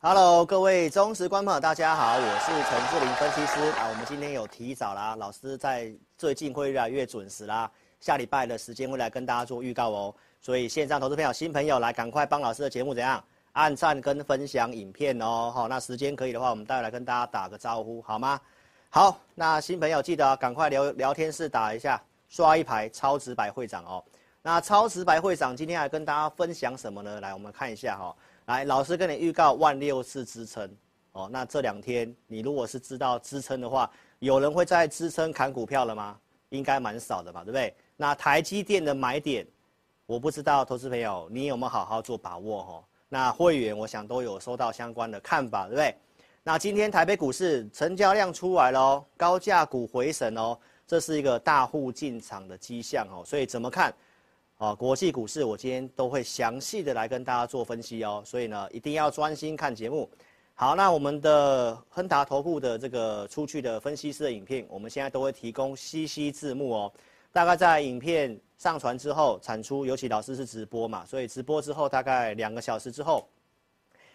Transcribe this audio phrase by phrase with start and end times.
[0.00, 3.88] Hello，各位忠实观众朋友，大家好，我是陈志玲分析师啊。
[3.88, 7.68] 我们今天有提早啦，老师在最近会越来越准时啦。
[7.98, 10.14] 下礼拜的时间会来跟大家做预告哦。
[10.40, 13.22] 所以线上投资朋友、新朋友来赶快帮老师的节目怎样
[13.54, 15.50] 按赞跟分享影片哦。
[15.52, 18.40] 好，那时间可以的话，我们待会来跟大家打个招呼好吗？
[18.90, 24.04] 好，那新朋友记得赶快聊聊天室打一下，刷一排超直白会长哦。
[24.42, 27.20] 那超直白会长今天来跟大家分享什么呢？
[27.20, 28.14] 来，我们看一下哈。
[28.48, 30.66] 来，老师跟你预告万六是支撑
[31.12, 31.28] 哦。
[31.30, 33.90] 那这两天你如果是知道支撑的话，
[34.20, 36.18] 有人会在支撑砍股票了吗？
[36.48, 37.74] 应该蛮少的吧，对不对？
[37.94, 39.46] 那台积电的买点，
[40.06, 42.84] 我不知道，投资朋友你有没有好好做把握哦？
[43.10, 45.94] 那会员我想都有收到相关的看法，对不对？
[46.42, 53.94] 那今天台北股市成交量出来了，高价股回神哦，这是一个大户进场的迹象哦，所以怎么看？
[54.58, 60.10] 啊，国际股市我今天都会详细的来跟大家做分析哦，所以呢，一定要专心看节目。
[60.54, 66.92] 好，那我们的亨达投顾的这个出去的分析师的影片，我们现在都会提供 CC 字幕哦。
[67.30, 73.28] 大概在影片上传之后产出，尤其老师是直播嘛，所以直播之后大概两个小时之后，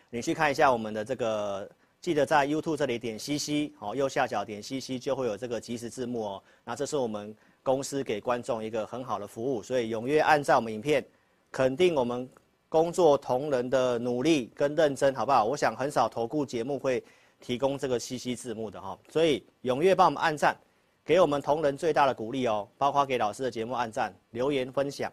[0.09, 1.69] 你去看一下我们的这个，
[2.01, 6.43] 记得在 YouTube 这里点 CC 哦，右下角点 CC 就会有这个即时字幕哦。
[6.65, 7.33] 那这是我们。
[7.63, 11.03] 公司给观众一个很好的服务，所以踊跃按赞我们影片，
[11.49, 12.29] 肯定我们
[12.67, 15.45] 工作同仁的努力跟认真，好不好？
[15.45, 17.03] 我想很少投顾节目会
[17.39, 20.55] 提供这个 CC 字幕的哈，所以踊跃帮我们按赞，
[21.05, 25.11] 给我们同仁最大的鼓励哦，包括给老师的节目按赞、留言分享。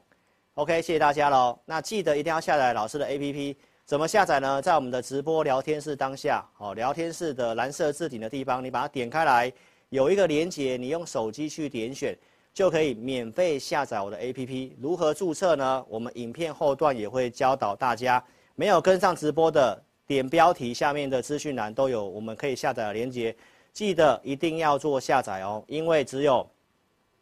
[0.54, 1.58] OK，谢谢大家喽。
[1.64, 4.60] 那记得一定要下载老师的 APP，怎么下载呢？
[4.60, 9.52] 在我们的直播聊天室当下，哦，聊天室的蓝色置顶的地方，你把它点开来，
[9.90, 12.18] 有一个连接，你用手机去点选。
[12.52, 15.84] 就可以免费下载我的 APP，如何注册呢？
[15.88, 18.22] 我们影片后段也会教导大家。
[18.56, 23.34] 没有跟上直播的，点标题下面的资讯栏都有我们可以下载的链接，
[23.72, 26.46] 记得一定要做下载哦，因为只有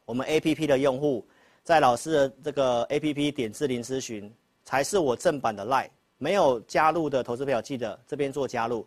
[0.05, 1.25] 我们 APP 的用户，
[1.63, 4.33] 在老师的这个 APP 点智霖咨询，
[4.65, 5.91] 才是我正版的 LINE。
[6.17, 8.85] 没有加入的投资朋友，记得这边做加入。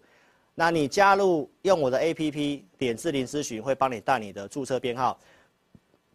[0.53, 5.18] 那你加入用我的 APP 点智霖咨询，会帮你带你的注册编号。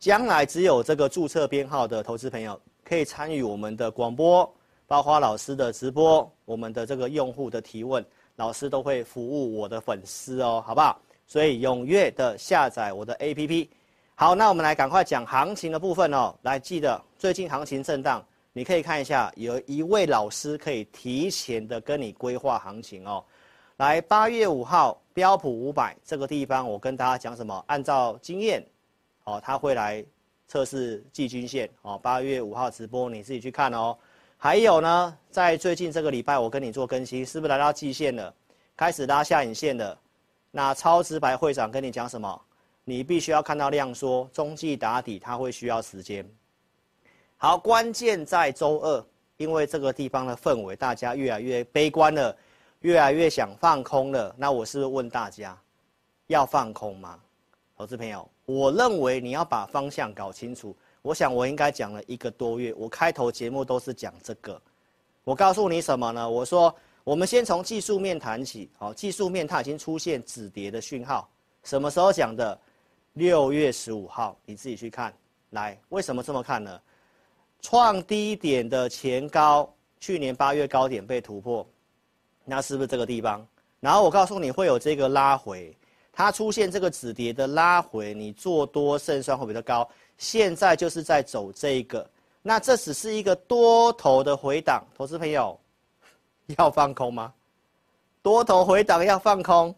[0.07, 4.49] 将来只有这个注册编号的投资朋友可以参与我们的广播，
[4.87, 8.07] 包括老师的直播，我们的这个用户的提问，
[8.37, 10.97] 老师都会服务我的粉丝哦，好不好？
[11.27, 13.69] 所以踊跃的下载我的 APP。
[14.15, 16.33] 好，那我们来赶快讲行情的部分哦。
[16.43, 23.25] 来，记得最近行情震荡，你可以看一下，有一位老师可以提前的跟你规划行情哦。
[23.79, 27.65] 来，八月五号标普五百这个地方，我跟大家讲什么？
[27.67, 28.65] 按照经验。
[29.27, 30.05] 哦，他会来
[30.49, 31.99] 测试季均线哦。
[31.99, 33.97] 八月五号直播，你自己去看哦。
[34.39, 38.33] 还有呢，在最近这个礼拜，我跟你做更新，是不是来到季线了？
[38.77, 39.99] 开始拉下影线了。
[40.51, 42.41] 那超直白会长跟你讲什么？
[42.85, 46.25] 你必须要看到量缩，中继打底，它会需要时间。
[47.37, 49.05] 好，关键在周二，
[49.39, 52.37] 因为这个地方的氛围，大家越来越悲观了，
[52.81, 54.33] 越来越想放空了。
[54.39, 55.59] 那我是不是问大家，
[56.29, 57.19] 要放空吗？
[57.77, 58.29] 投资朋友。
[58.47, 60.75] 我认为你要把方向搞清楚。
[61.03, 64.61] 我想我应该讲了一个多月，我开头节目都是讲这个。
[65.25, 66.29] 我告诉你什么呢？
[66.29, 66.75] 我说
[67.05, 68.71] 我们先从技术面谈起。
[68.79, 71.29] 好，技术面它已经出现止跌的讯号。
[71.65, 72.59] 什么时候讲的？
[73.15, 75.11] 六月十五号，你自己去看。
[75.51, 76.81] 来，为什么这么看呢？
[77.63, 81.67] 创低点的前高，去年八月高点被突破，
[82.45, 83.47] 那是不是这个地方？
[83.81, 85.75] 然后我告诉你会有这个拉回。
[86.17, 89.87] 它出现这个止跌的拉回，你做多胜算会比较高。
[90.17, 92.09] 现在就是在走这个，
[92.41, 95.61] 那这只是一个多头的回档，投资朋友
[96.57, 97.35] 要放空吗？
[98.23, 99.77] 多头回档要放空，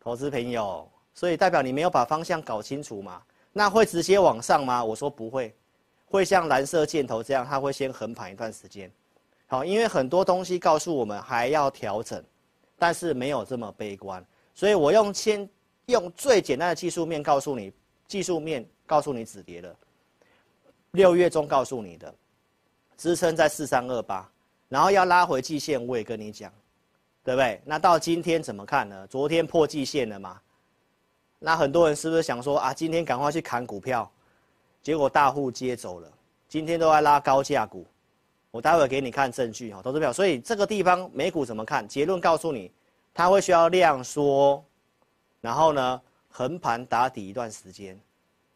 [0.00, 3.22] 投资朋友，所以代表你没有把方向搞清楚嘛？
[3.52, 4.84] 那会直接往上吗？
[4.84, 5.54] 我说不会，
[6.04, 8.90] 会像蓝色箭头这样，它会先横盘一段时间。
[9.46, 12.20] 好，因为很多东西告诉我们还要调整，
[12.76, 14.26] 但是没有这么悲观。
[14.54, 15.48] 所以我用先
[15.86, 17.72] 用最简单的技术面告诉你，
[18.06, 19.74] 技术面告诉你止跌了。
[20.92, 22.14] 六月中告诉你的
[22.98, 24.30] 支撑在四三二八，
[24.68, 26.52] 然后要拉回季线，我也跟你讲，
[27.24, 27.60] 对不对？
[27.64, 29.06] 那到今天怎么看呢？
[29.06, 30.40] 昨天破季线了嘛？
[31.38, 34.08] 那很多人是不是想说啊，今天赶快去砍股票，
[34.82, 36.12] 结果大户接走了，
[36.46, 37.86] 今天都在拉高价股，
[38.50, 40.12] 我待会给你看证据哈，投资票。
[40.12, 41.88] 所以这个地方美股怎么看？
[41.88, 42.70] 结论告诉你，
[43.14, 44.64] 它会需要量缩，
[45.40, 47.98] 然后呢横盘打底一段时间，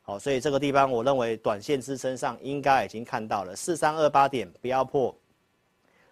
[0.03, 3.55] 好，所以这个地方我认为短线支撑上应该已经看到了。
[3.55, 5.14] 四三二八点不要破，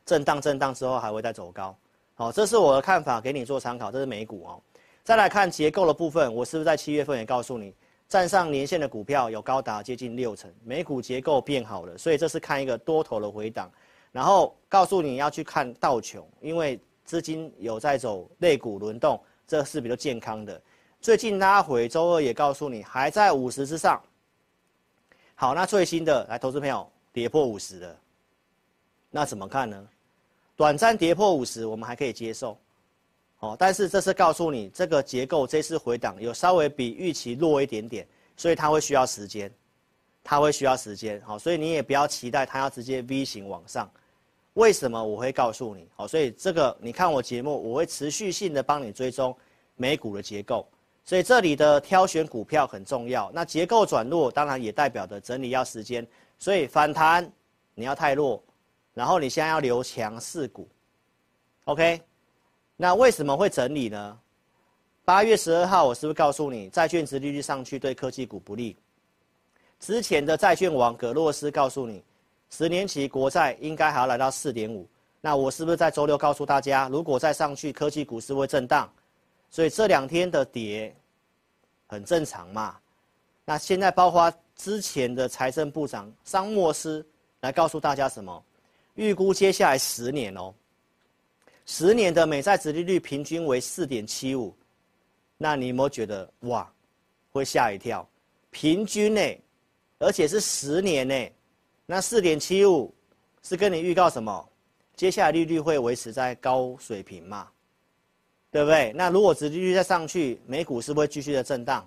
[0.05, 1.75] 震荡震荡之后还会再走高，
[2.15, 4.61] 好，这是我的看法，给你做参考，这是美股哦。
[5.03, 7.75] 再来看结构的部分，我是不是在七月份也告诉你，
[8.09, 13.71] 站上年线的股票有高达接近六成，美股结构变好了，所以这是看一个多头的回档，
[14.13, 20.61] 然后告诉你要去看道琼，因为资金有在走类股轮动，这是比较健康的。
[21.01, 24.03] 最近拉回，周二也告诉你还在五十之上。
[25.35, 27.97] 好，那最新的来，投资朋友跌破五十了，
[29.11, 29.87] 那怎么看呢？
[30.57, 32.57] 短暂跌破五十，我们还可以接受。
[33.41, 38.07] 哦，但是这是告诉你，这个结构这次回档有稍微比预期弱一点点，
[38.37, 39.53] 所以它会需要时间，
[40.23, 41.21] 它会需要时间。
[41.23, 43.91] 好，所以你也不要期待它要直接 V 型往上。
[44.55, 45.89] 为什么我会告诉你？
[45.95, 49.37] 好，所以这个你看我节目，我会持续性的帮你追踪
[49.77, 50.67] 美股的结构。
[51.05, 53.31] 所以这里的挑选股票很重要。
[53.35, 56.07] 那结构转弱，当然也代表着整理要时间。
[56.39, 57.31] 所以反弹
[57.75, 58.43] 你要太弱，
[58.95, 60.69] 然后你现在要留强势股
[61.65, 62.01] ，OK。
[62.77, 64.19] 那为什么会整理呢？
[65.05, 68.77] 八月十二号，我是不是告诉你，债券值利率上去对科技股不利？
[69.79, 72.03] 之前的债券王葛洛斯告诉你，
[72.57, 74.89] 十年期国债应该还要来到四点五。
[75.21, 78.89] 那我是不是在周六告诉大家，如果再上去，科技股是会震荡？
[79.51, 80.95] 所以这两天的跌
[81.89, 82.77] 很正常嘛。
[83.45, 87.05] 那现在包括之前的财政部长桑莫斯
[87.41, 88.45] 来告诉大家什么？
[88.95, 90.55] 预估接下来十年哦。
[91.67, 94.55] 十年的美债殖利率平均为四点七五，
[95.37, 96.71] 那你有没有觉得哇，
[97.33, 98.09] 会吓一跳？
[98.51, 99.21] 平均呢，
[99.99, 101.15] 而且是十年呢，
[101.87, 102.93] 那四点七五
[103.43, 104.49] 是跟你预告什么？
[104.97, 107.49] 接下来利率会维持在高水平嘛？
[108.51, 108.93] 对不对？
[108.95, 111.87] 那如果殖利率再上去，美股是不是会继续的震荡？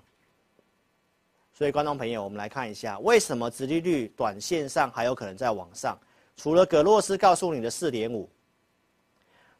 [1.53, 5.97] 所以观众朋友，我们来看一下，为什么殖利率短线上还有可能再往上？
[6.35, 8.29] 除了葛洛斯告诉你的四点五。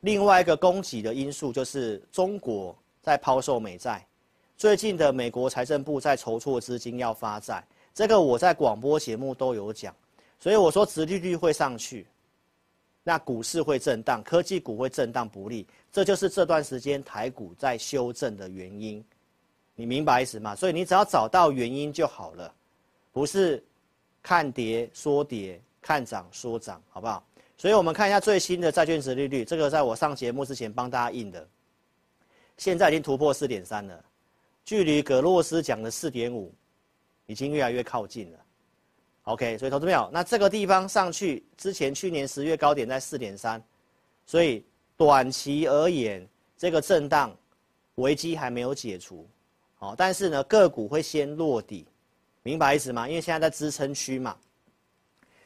[0.02, 4.06] 另外一个供给的因素就是中国在抛售美债，
[4.56, 9.96] 最近的美国财政部在筹措资金要发债，这个我在广播节目都有讲，
[10.40, 12.06] 所以我说殖利率会上去，
[13.04, 19.04] 那股市会震荡，科技股会震荡不利，这就是这段时间台股在修正的原因，
[19.76, 20.56] 你明白意思吗？
[20.56, 22.54] 所以你只要找到原因就好了，
[23.12, 23.64] 不是
[24.22, 27.26] 看跌说跌，看涨说涨，好不好？
[27.58, 31.48] 所以我们看一下最新的债券殖利率，这个在我上节目之前帮大家印的，
[32.58, 34.06] 现在已经突破四点三了，
[34.64, 36.54] 距离葛洛斯讲的四点五，
[37.26, 38.40] 已经越来越靠近了。
[39.28, 43.62] OK，所以投资朋友，那这个地方上去之前，去年十月高点在四点三，
[44.26, 44.66] 所以
[44.96, 46.26] 短期而言，
[46.58, 47.36] 这个震荡
[47.96, 49.28] 危机还没有解除，
[49.76, 51.86] 好，但是呢，个股会先落底，
[52.42, 53.06] 明白意思吗？
[53.06, 54.34] 因为现在在支撑区嘛。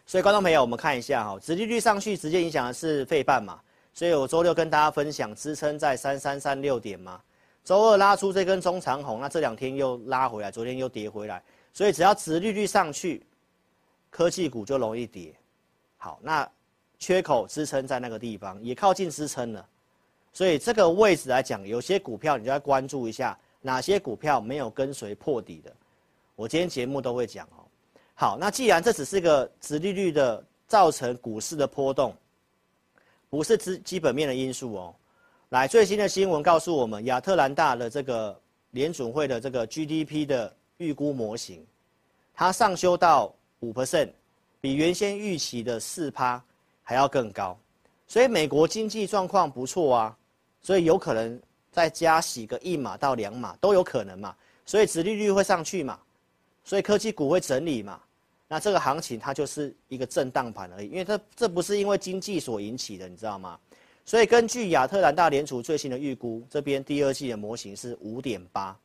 [0.06, 3.60] 所以，观众朋友，我们看一下哈，殖利率上去直接影响的是费半嘛，
[3.96, 7.20] 所以我周六跟大家分享支撑在三三三六点嘛，
[7.64, 11.42] 周二拉出这根中长红，那这两天又拉回来，昨天又跌回来，
[11.74, 13.26] 所以只要殖利率上去，
[14.12, 15.34] 科技股就容易跌。
[15.98, 16.48] 好，那
[17.00, 19.68] 缺口支撑在那个地方，也靠近支撑了，
[20.32, 25.74] 所以这个位置来讲，有些股票你就要关注一下，哪些股票没有跟随破底的，
[26.36, 27.65] 我今天节目都会讲哦。
[28.13, 32.15] 好，那既然这只是个殖利率的造成股市的波动，
[33.30, 34.96] 不是基基本面的因素哦。
[35.50, 38.39] 来，最新的新闻告诉我们，亚特兰大的这个
[38.72, 41.65] 联准会的这个 GDP 的预估模型，
[42.34, 44.10] 它上修到五 percent，
[44.60, 46.44] 比原先预期的四趴
[46.84, 47.58] 还要更高。
[48.08, 50.18] 所以美国经济状况不错啊，
[50.62, 51.41] 所以有可能
[51.72, 54.36] 再加息个一码到两码都有可能嘛。
[54.65, 56.00] 所以殖利率会上去嘛，
[56.63, 58.00] 所以科技股会整理嘛。
[58.48, 63.58] 那这个行情它就是一个震荡盘而已，因为它这不是因为经济所引起的，你知道吗？
[64.03, 68.77] 所以根据亚特兰大联储最新的预估，这边第二季的模型是五点八，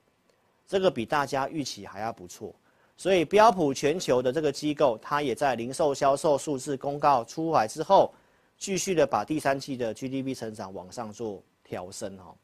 [0.68, 2.54] 这个比大家预期还要不错。
[2.98, 8.12] 所以标普全球的这个机构，它也在零售销售数字公告出来之后，
[8.56, 12.34] 继续的把第三季的 GDP 成长往上做调升哦。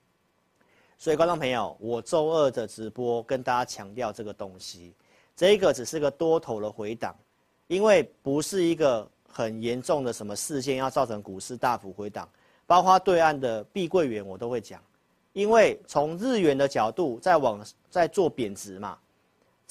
[0.98, 4.94] 所以观众朋友，我周二的直播跟大家强调这个东西，
[5.34, 7.16] 这个只是个多头的回档，
[7.66, 12.28] 因为不是一个很严重的什么事件要造成股市大幅回档，
[12.66, 14.80] 包括对岸的碧桂园我都会讲，
[15.32, 18.98] 因为从日元的角度在往在做贬值嘛。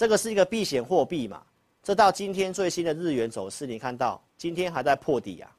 [0.01, 1.43] 这个是一个避险货币嘛？
[1.83, 5.55] 这到今天最新的日元走势，你看到今天还在破底啊。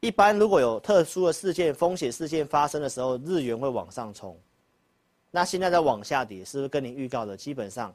[0.00, 4.34] 一般如果有特殊的事件、风险事件发生的时候，日元会往上冲。
[5.30, 7.36] 那现在在往下跌，是不是跟您预告的？
[7.36, 7.94] 基本上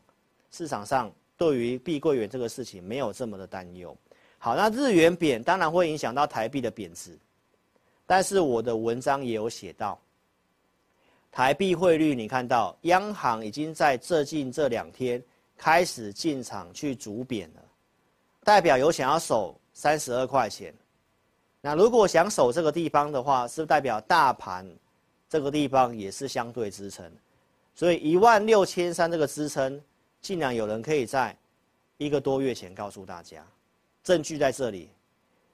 [0.51, 3.97] 市场上对于碧桂园这个事情没有这么的担忧。
[4.37, 7.17] 好，那日元贬当然会影响到台币的贬值，
[8.05, 9.99] 但是我的文章也有写到。
[11.37, 15.21] 台币汇率，你看到央行已经在最近这两天
[15.55, 17.61] 开始进场去逐贬了，
[18.43, 20.73] 代表有想要守三十二块钱。
[21.61, 24.67] 那如果想守这个地方的话，是不代表大盘
[25.29, 27.07] 这个地方也是相对支撑？
[27.75, 29.79] 所以一万六千三这个支撑，
[30.19, 31.37] 竟然有人可以在
[31.97, 33.45] 一个多月前告诉大家，
[34.03, 34.89] 证据在这里。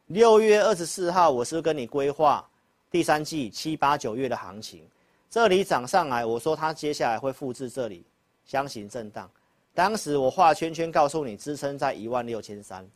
[0.07, 2.49] 六月二十四号，我是不是跟你规划
[2.89, 4.87] 第三季七八九月的行情？
[5.33, 8.05] 这里涨上来，我说它接下来会复制这里
[8.45, 9.27] 箱型震荡。
[9.73, 12.87] 当时我画圈圈告诉你，支撑在一万六千三。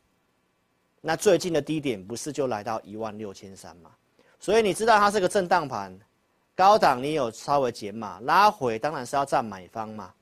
[1.01, 3.89] 那最近的低点不是就来到一万六千三吗？
[4.39, 5.91] 所以你知道它是个震荡盘，
[6.55, 10.13] 高档你有稍微减码，拉回当然是要占买方嘛。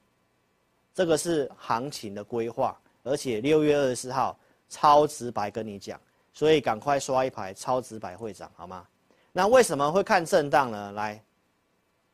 [0.94, 6.00] 这个是行情的规划，而且六月二十四号超直白跟你讲，
[6.32, 8.88] 所以赶快刷一排超直白会涨好吗？
[9.34, 10.94] 那为什么会看震荡呢？
[10.94, 11.22] 来。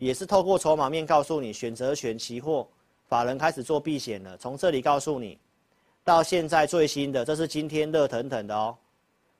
[0.02, 2.68] 也是透过筹码面告诉你，选择权期货
[3.08, 4.36] 法人开始做避险了。
[4.36, 5.38] 从这里告诉你，
[6.04, 8.76] 到现在最新的，这是今天热腾腾的哦。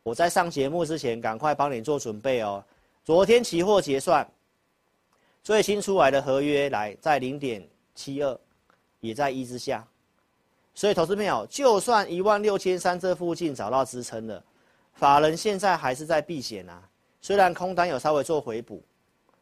[0.04, 2.64] 我在上节目之前，赶快帮你做准备哦。
[3.04, 4.30] 昨天期货结算，
[5.44, 8.40] 最新出来的合约来在零点七二，
[9.00, 9.84] 也在一之下。
[10.76, 14.44] 所以投资朋友，就算一万六千三这附近找到支撑了，
[14.94, 16.88] 法人现在还是在避险啊。
[17.20, 18.80] 虽然空单有稍微做回补。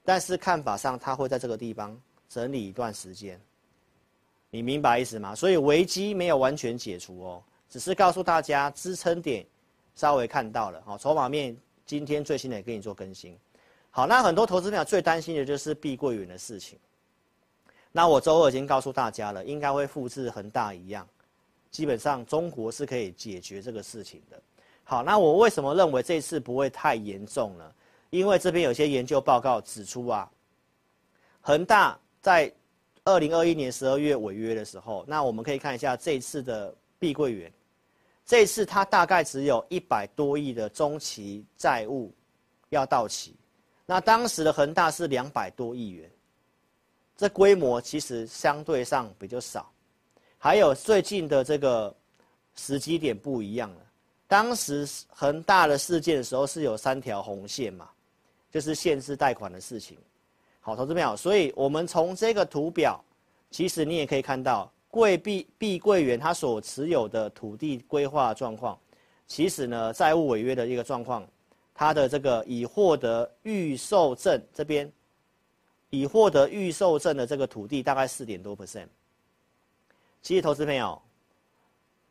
[0.09, 1.95] 但是看法上，它会在这个地方
[2.27, 3.39] 整理一段时间，
[4.49, 5.35] 你明白意思吗？
[5.35, 9.45] 所以危机没有完全解除哦，只是告诉大家支撑点
[9.93, 10.81] 稍微看到了。
[10.83, 13.37] 好，筹码面今天最新的也给你做更新。
[13.91, 16.79] 好，那很多投资朋友最担心的就是碧桂园的事情。
[17.91, 21.07] 那我周二已经告诉大家了，应该会复制恒大一样，
[21.69, 24.41] 基本上中国是可以解决这个事情的。
[24.83, 27.71] 好，那我为什么认为这次不会太严重呢？
[28.09, 30.29] 因为这边有些研究报告指出啊，
[31.41, 32.51] 恒大在
[33.03, 37.51] 二零二一年十二月违约的时候，那我们可以看一下这一次的碧桂园，
[38.25, 42.11] 这次它大概只有一百多亿的中期债务
[42.69, 43.35] 要到期，
[43.85, 46.11] 那当时的恒大是两百多亿元，
[47.15, 49.71] 这规模其实相对上比较少，
[50.37, 51.95] 还有最近的这个
[52.55, 53.81] 时机点不一样了，
[54.27, 57.89] 当时恒大的事件的时候是有三条红线嘛。
[58.51, 59.97] 就是限制贷款的事情，
[60.59, 62.99] 好，投资朋友，所以我们从这个图表，
[63.51, 68.79] 其实你也可以看到，贵碧碧桂园它所持有的土地规划状况，
[69.27, 71.27] 其实呢债务违约的一个状况，
[71.75, 74.91] 它的这个已获得预售证这边，
[75.91, 78.87] 已获得预售证的这个土地大概四点多 percent，
[80.23, 80.99] 其实投资朋友，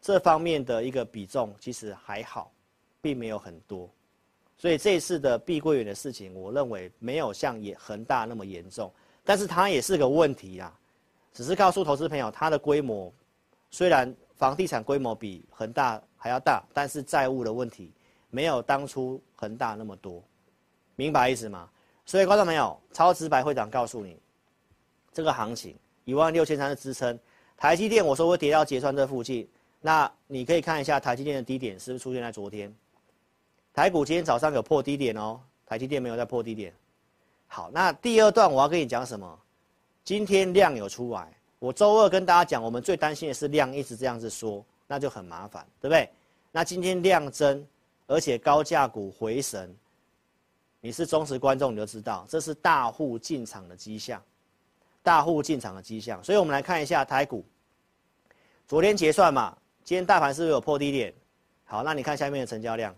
[0.00, 2.52] 这方面的一个比重其实还好，
[3.00, 3.90] 并没有很多。
[4.58, 8.92] 所以这一次的碧桂园的事情，我认为没有像也恒大那么严重，
[9.24, 10.76] 但是它也是个问题啦。
[11.32, 13.12] 只是告诉投资朋友，它的规模
[13.70, 17.92] 虽然房地产规模比恒大还要大，但是债务的问题
[18.30, 20.20] 没有当初恒大那么多，
[20.96, 21.70] 明白意思吗？
[22.04, 24.18] 所以观众朋友，超直白会长告诉你，
[25.12, 27.16] 这个行情一万六千三的支撑，
[27.56, 29.48] 台积电我说会跌到结算这附近，
[29.80, 32.74] 那你可以看一下台积电的低点是不是出现在昨天。
[33.78, 36.74] 台股今天早上有破低点哦，台积电没有在破低点。
[37.46, 39.38] 好，那第二段我要跟你讲什么？
[40.02, 46.10] 今天量有出来，我周二跟大家讲，我们最担心的是量一直这样子说，那就很麻烦，对不对？
[46.50, 47.64] 那今天量增，
[48.08, 49.72] 而且高价股回神，
[50.80, 54.20] 你是忠实观众你就知道，这是大户进场的迹象，
[55.04, 56.20] 大户进场的迹象。
[56.24, 57.44] 所以我们来看一下台股，
[58.66, 61.14] 昨天结算嘛，今天大盘是不是有破低点？
[61.64, 62.92] 好，那你看下面的成交量。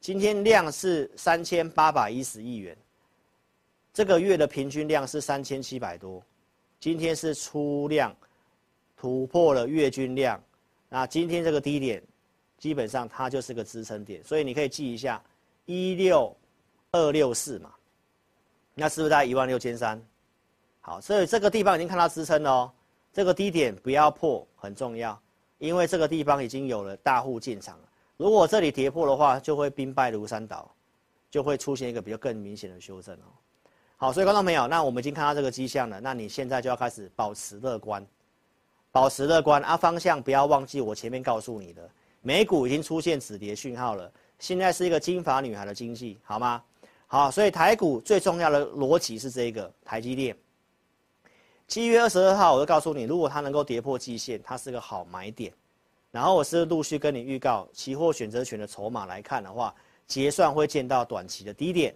[0.00, 2.76] 今天量是三千八百一十亿元，
[3.92, 6.22] 这个月的平均量是三千七百多，
[6.78, 8.14] 今天是出量
[8.96, 10.40] 突破了月均量，
[10.88, 12.00] 那今天这个低点，
[12.56, 15.20] 基本上它就是个支撑点，所以你可以记一下
[15.64, 16.34] 一六
[16.92, 17.74] 二六四嘛，
[18.74, 20.00] 那是不是在一万六千三？
[20.80, 22.72] 好，所以这个地方已经看到支撑了哦，
[23.12, 25.20] 这个低点不要破很重要，
[25.58, 27.76] 因为这个地方已经有了大户进场。
[28.16, 30.70] 如果这里跌破的话，就会兵败如山倒，
[31.30, 33.28] 就会出现一个比较更明显的修正哦。
[33.98, 38.06] 好，所以观众朋友，那我们已经看到这个迹象了，那你现在就要开始保持乐观，
[38.90, 41.88] 保持乐观啊，方向不要忘记我前面告诉你的，
[42.22, 46.62] 美股已经出现止跌讯号了，现在是一个金发女孩的经济，好吗？
[47.06, 50.36] 好，所以台股最重要的逻辑是这个台积电。
[51.68, 55.52] 七月二十二号，我就告诉你，如果它能够跌破季线，它是个好买点。
[56.16, 59.74] 然后我是陆续跟你预告，期货选择权的筹码来看的话，
[60.06, 61.94] 结算会见到短期的低点。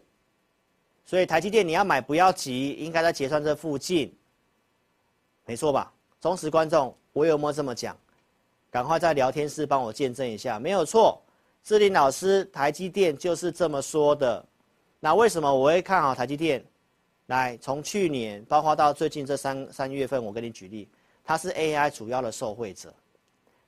[1.06, 4.14] 所以台积电你要买不要急，应该在结算这附近，
[5.46, 5.90] 没错吧？
[6.20, 7.96] 忠实观众，我有没有这么讲？
[8.70, 11.18] 赶快在聊天室帮我见证一下，没有错。
[11.64, 14.44] 志玲老师，台积电就是这么说的。
[15.00, 16.62] 那为什么我会看好台积电？
[17.28, 20.86] 来，从去年包括到最近这三三月份，我跟你举例，
[21.24, 22.92] 它是 AI 主要的受惠者。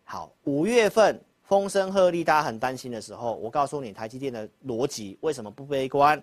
[0.05, 6.23] 好，五月份风声鹤唳，大家很担心的时候，我告诉你台积电的逻辑为什么不悲观？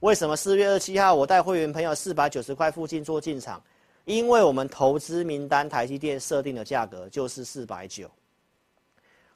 [0.00, 3.62] 为什么四月二十七号我带会员朋友四百九十块附近做进场？
[4.06, 8.10] 因为我们投资名单台积电设定的价格就是四百九。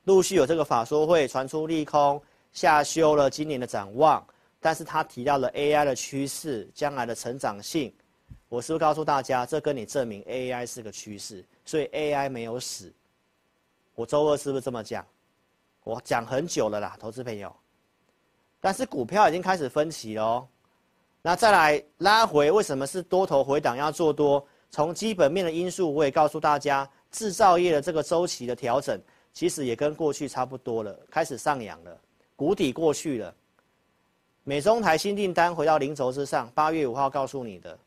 [0.05, 2.21] 陆续有这个法说会传出利空，
[2.53, 4.27] 下修了今年的展望。
[4.59, 7.95] 但是他提到了 AI 的趋势，将来的成长性，
[8.49, 12.91] 我是不是告诉大家，这跟你证明 AI 是个趋势，所以 AI 没有死。
[13.95, 15.05] 我周二是不是这么讲？
[15.85, 17.55] 我讲很久了啦，投资朋友。
[18.61, 20.49] 但是股票已经开始分歧了哦。
[21.21, 24.45] 那再来拉回，为什么是多头回档要做多？
[24.71, 29.01] 从基本面的因素，我也告诉大家，制造业的这个周期的调整，
[29.33, 31.97] 其实也跟过去差不多了，开始上扬了，
[32.35, 33.35] 谷底过去了。
[34.43, 37.79] 美中台新订单回到零轴之上，八月五号告诉你的，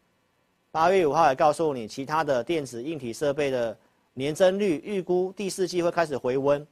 [0.72, 3.78] 八月五号也告诉你，其他的电子硬体设备的
[4.18, 6.66] 年增率预估第四季会开始回温，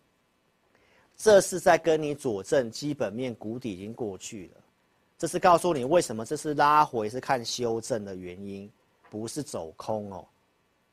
[1.16, 4.62] 这是在跟你佐证基本面谷底已经过去了，
[5.16, 8.68] 这是告诉你为什么这是拉回是看修正的原因，
[9.12, 10.26] 不是走空哦，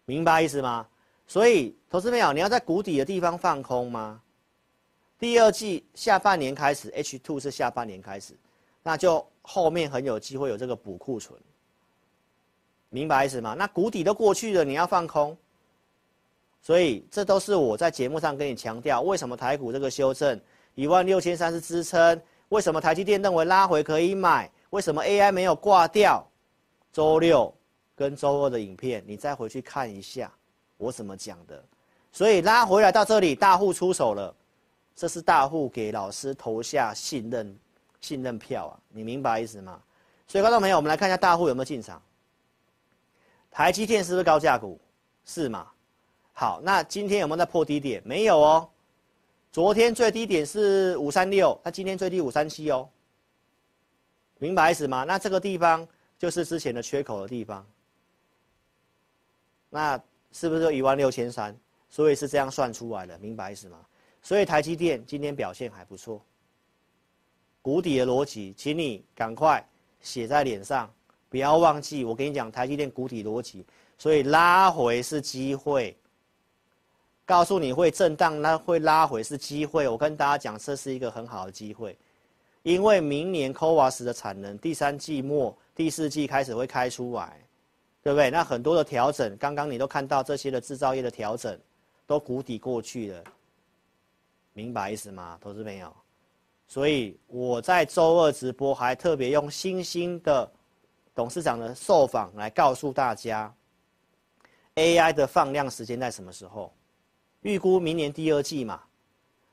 [0.05, 0.87] 明白意思吗？
[1.27, 4.21] 所以投资朋友，你要在谷底的地方放空吗？
[5.19, 8.37] 第二季下半年开始，H two 是下半年开始。
[8.83, 11.41] 那就后面很有机会有这个补库存，
[12.91, 13.55] 明白意思吗？
[13.55, 15.35] 那谷底都过去了，你要放空，
[16.63, 20.41] 所以这都是我在节目上跟你强调，为什么台股这个修正
[20.75, 22.19] 一万六千三是支撑？
[22.49, 24.51] 为什么台积电认为拉回可以买？
[24.71, 26.25] 为什么 AI 没有挂掉？
[26.93, 27.53] 周六
[27.97, 30.33] 跟周二的影片你再回去看一下，
[30.77, 31.63] 我怎么讲的？
[32.13, 34.35] 所以拉回来到这里，大户出手了，
[34.95, 37.59] 这是大户给老师投下信任。
[38.01, 39.81] 信任票啊，你明白意思吗？
[40.27, 42.03] 所以观众朋友，我们来看一下大户有没有进场。
[43.49, 44.81] 台积电是不是高价股？
[45.25, 45.69] 是吗？
[46.33, 48.03] 好，那今天有没有在破低点？
[48.05, 48.69] 没有哦。
[49.53, 52.89] 昨天最低点是五三六，那今天最低五三七哦。
[54.39, 55.05] 明白意思吗？
[55.05, 55.87] 那这个地方
[56.19, 57.65] 就是之前的缺口的地方。
[59.69, 61.57] 那是不是一万六千三？
[61.91, 63.79] 所以是这样算出来的，明白意思吗？
[64.23, 66.25] 所以台积电今天表现还不错。
[67.61, 69.65] 谷底的逻辑，请你赶快
[70.01, 70.91] 写在脸上，
[71.29, 72.05] 不要忘记。
[72.05, 73.65] 我跟你讲，台积电谷底逻辑，
[73.99, 75.95] 所以拉回是机会。
[77.25, 79.89] 告诉你会震荡，那会拉回是机会。
[79.89, 81.97] 我跟大家讲，这是一个很好的机会，
[82.63, 87.41] 因为明年 CoWoS 的产能第三季末、第四季开始会开出来，
[88.03, 88.31] 对不对？
[88.31, 91.59] 那很多的调整，刚刚你都看到这些的制造业的调整，
[92.07, 93.25] 都谷底过去了，
[94.53, 95.95] 明白意思吗，投资朋友？
[96.67, 100.51] 所以我在周二直播还特别用新兴的
[101.15, 103.55] 董事长的受访来告诉大家
[104.75, 106.73] ，AI 的放量时间在什么时候？
[107.43, 108.81] 预估明年第二季嘛。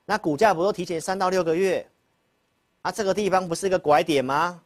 [0.06, 1.88] 那股价不都提前三到六个月？
[2.82, 4.60] 啊，这个地方不是一个拐点吗？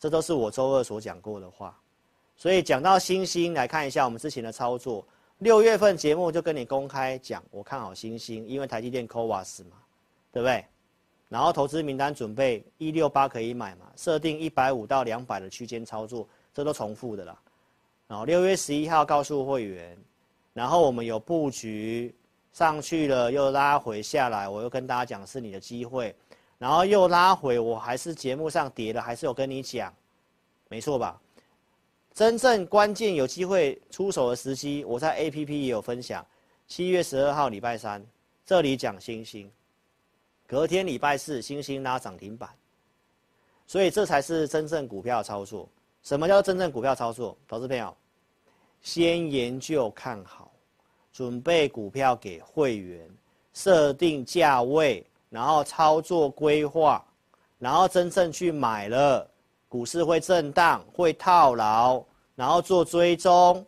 [0.00, 1.78] 这都是我周二所讲过的话。
[2.36, 5.06] 所以讲到星星，来看一下我们之前的操作。
[5.38, 9.76] 六月份节目就跟你公开讲，我看好星星，因为台积电 CoWoS 嘛，
[10.32, 10.64] 对不对？
[11.28, 13.86] 然后投资名单准备一六八可以买嘛？
[13.96, 17.38] 设定一百五到两百的区间操作，这都重复的啦。
[18.06, 19.98] 然后六月十一号告诉会员，
[20.56, 22.14] 然后我们有布局
[22.54, 26.16] 上去了，又拉回下来，我又跟大家讲是你的机会，
[26.56, 29.94] 然后又拉回，我还是节目上跌了，还是有跟你讲，
[30.70, 31.20] 没错吧？
[32.14, 36.26] 真正关键有机会出手的时机，我在 APP 也有分享，
[36.66, 38.02] 七月十二号礼拜三，
[38.46, 39.52] 这里讲星星，
[40.46, 42.48] 隔天礼拜四星星拉涨停板，
[43.66, 45.68] 所以这才是真正股票操作。
[46.02, 47.36] 什么叫真正股票操作？
[47.46, 47.94] 投资朋友，
[48.80, 50.45] 先研究看好，
[51.16, 53.08] 准备股票给会员，
[53.54, 57.02] 设定价位，然后操作规划，
[57.58, 59.26] 然后真正去买了，
[59.66, 63.64] 股市会震荡，会套牢，然后做追踪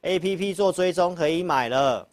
[0.00, 2.08] ，APP 做追踪可以买了，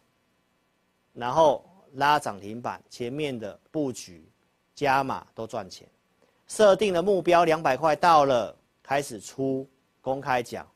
[1.13, 4.27] 然后拉涨停板，前面的布局
[4.73, 5.87] 加码都赚钱，
[6.45, 8.53] 设定的目标两百块到了。
[8.83, 9.65] 开始出
[10.01, 10.67] 公开讲，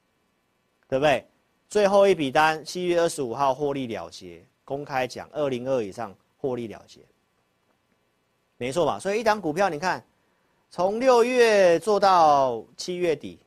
[0.87, 1.23] 对不对？
[1.69, 7.01] 最后一笔单七月二十五号获利了结，公开讲二零二以上获利了结，
[8.57, 8.97] 没错吧？
[8.97, 10.03] 所以一档股票，你看
[10.71, 13.39] 从六月做到七月底，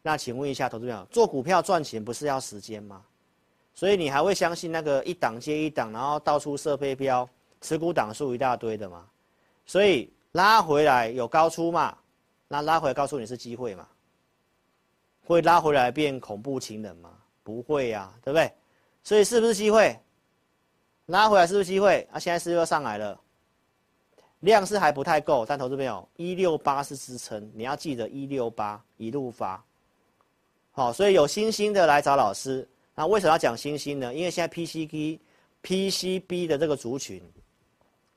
[0.00, 3.04] 那请问一下投资朋友，做股票赚钱不是要时间吗？
[3.74, 7.28] 所以你还会相信那个一档接一档，然后到处设飞镖，
[7.60, 9.06] 持股档数一大堆的吗？
[9.66, 11.96] 所以拉回来有高出嘛？
[12.48, 13.86] 那拉回来告诉你是机会嘛？
[15.24, 17.10] 会拉回来变恐怖情人吗？
[17.48, 18.52] 不会呀、对不对？
[19.02, 19.98] 所以是不是机会？
[21.06, 22.06] 拉回来是不是机会？
[22.12, 23.18] 啊，现在是又上来了，
[24.40, 29.64] 量是还不太够，但投资朋友一六八是支撑，你要记得一六八一路发。
[30.72, 32.68] 好，所以有星星的来找老师。
[32.94, 34.12] 那为什么要讲星星呢？
[34.12, 35.18] 因为现在 PCB
[35.62, 37.22] PCB 的这个族群，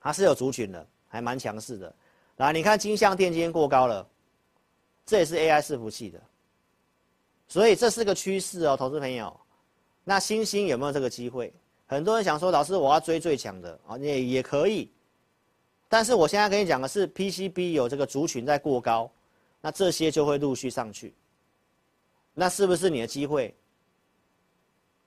[0.02, 1.96] 它是有族群的，还蛮强势的。
[2.36, 4.06] 来，你看金像电今天过高了。
[5.06, 6.22] 这也是 AI 伺服器的，
[7.52, 9.38] 所以这是个趋势哦，投资朋友。
[10.06, 11.54] 那星星有没有这个机会？
[11.86, 14.90] 很多人想说，老师我要追最强的啊，也也可以。
[15.90, 19.12] 但是我现在跟你讲的是 PCB 有这个族群在过高，
[19.60, 21.14] 那这些就会陆续上去。
[22.34, 23.54] 那是不是你的机会？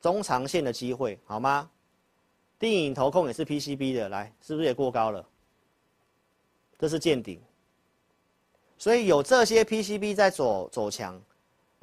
[0.03, 1.71] 中长线的机会好吗？
[2.59, 5.27] 电影投控也是 PCB 的，来，是不是也过高了？
[6.79, 7.41] 这是见顶。
[8.77, 11.19] 所以有这些 PCB 在走走强，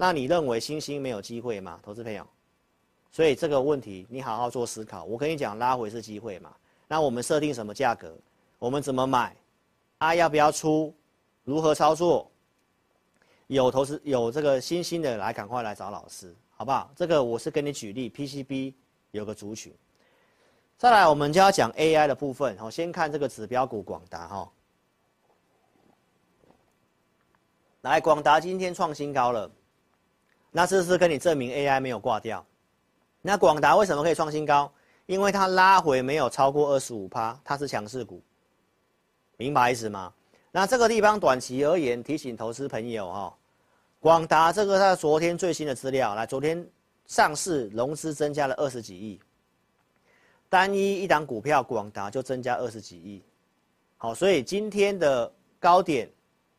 [0.02, 2.26] 那你认为星星没有机会吗，投资朋友？
[3.12, 5.04] 所以这个问题你好好做思考。
[5.04, 6.52] 我跟你讲，拉回是机会嘛？
[6.88, 8.12] 那我们设定什么价格？
[8.58, 9.36] 我们怎么买？
[10.00, 10.92] 啊，要不要出？
[11.44, 12.28] 如何操作？
[13.46, 16.90] 有投资有这个星星的来，赶快来找老师，好不好？
[16.96, 18.74] 这个我是跟你举例，PCB
[19.12, 19.72] 有个族群。
[20.80, 22.58] 再来，我们就要讲 AI 的部分。
[22.58, 24.52] 好，先看这个指标股广达哈。
[27.82, 29.52] 来，广达今天创新高了，
[30.52, 32.46] 那这是跟你证明 AI 没有挂掉。
[33.22, 34.72] 那广达为什么可以创新高？
[35.06, 38.22] 因为它拉回没有超过二十五趴，它是强势股，
[39.38, 40.14] 明白意思吗？
[40.52, 43.38] 那这个地方短期而言，提醒投资朋友哈，
[44.00, 46.66] 广达这个它昨天最新的资料，来，昨天
[47.06, 49.20] 上市融资增加了二十几亿，
[50.50, 53.24] 单一一档股票广达就增加二十几亿，
[53.98, 56.10] 好，所以今天的高点。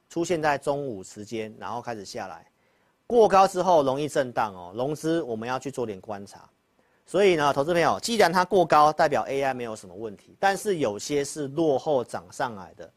[0.08, 2.46] 出现在中午时间，然后开始下来，
[3.12, 4.72] 过高之后容易震荡哦。
[4.74, 6.48] 融资我们要去做点观察，
[7.04, 12.90] 所以呢，投资朋友，既然它过高，代表 AI 没有什么问题，但是有些是落后涨上来的，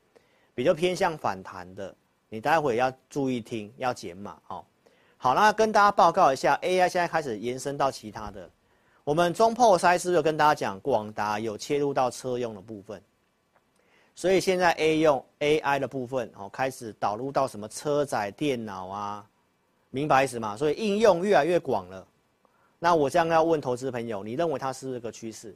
[0.54, 1.94] 比较偏向反弹的，
[2.30, 4.64] 你待会要注意听，要减码哦。
[5.18, 8.50] 好，那跟大家报告一下，AI 现在开始延伸到其他的，
[9.04, 13.02] 我们中破塞是不是有跟大家讲，广达有切入到车用的部分？
[14.18, 19.26] 所以现在 A 用 AI 的部分哦，开始导入到什么车载电脑啊，
[19.96, 20.58] 明白意思吗？
[20.58, 22.06] 所以应用越来越广了。
[22.80, 25.56] 那我这样要问投资朋友，你认为它是不是个趋势？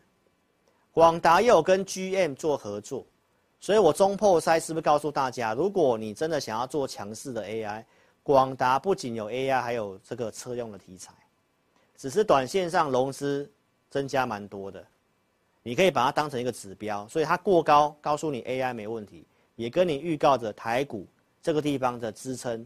[0.94, 3.06] 广达又跟 GM 做合作，
[3.60, 7.84] 所以我中破塞是不是告诉大家，如果你真的想要做强势的 AI，
[8.24, 11.14] 广达不仅有 AI，还有这个车用的题材，
[11.98, 13.52] 只是短线上融资
[13.90, 14.82] 增加蛮多的。
[15.64, 19.26] 你可以把它当成一个指标，所以它过高，告诉你 AI 没问题，
[19.58, 21.06] 也跟你预告着台股
[21.42, 22.66] 这个地方的支撑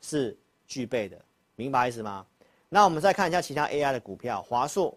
[0.00, 0.36] 是
[0.72, 1.20] 具备的，
[1.54, 2.24] 明白意思吗？
[2.70, 4.96] 那我们再看一下其他 AI 的股票，华硕，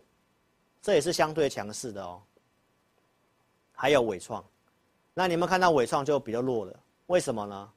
[0.82, 2.22] 这也是相对强势的哦。
[3.74, 4.42] 还有伟创，
[5.14, 6.74] 那你们看到伟创就比较弱了，
[7.08, 7.70] 为什么呢？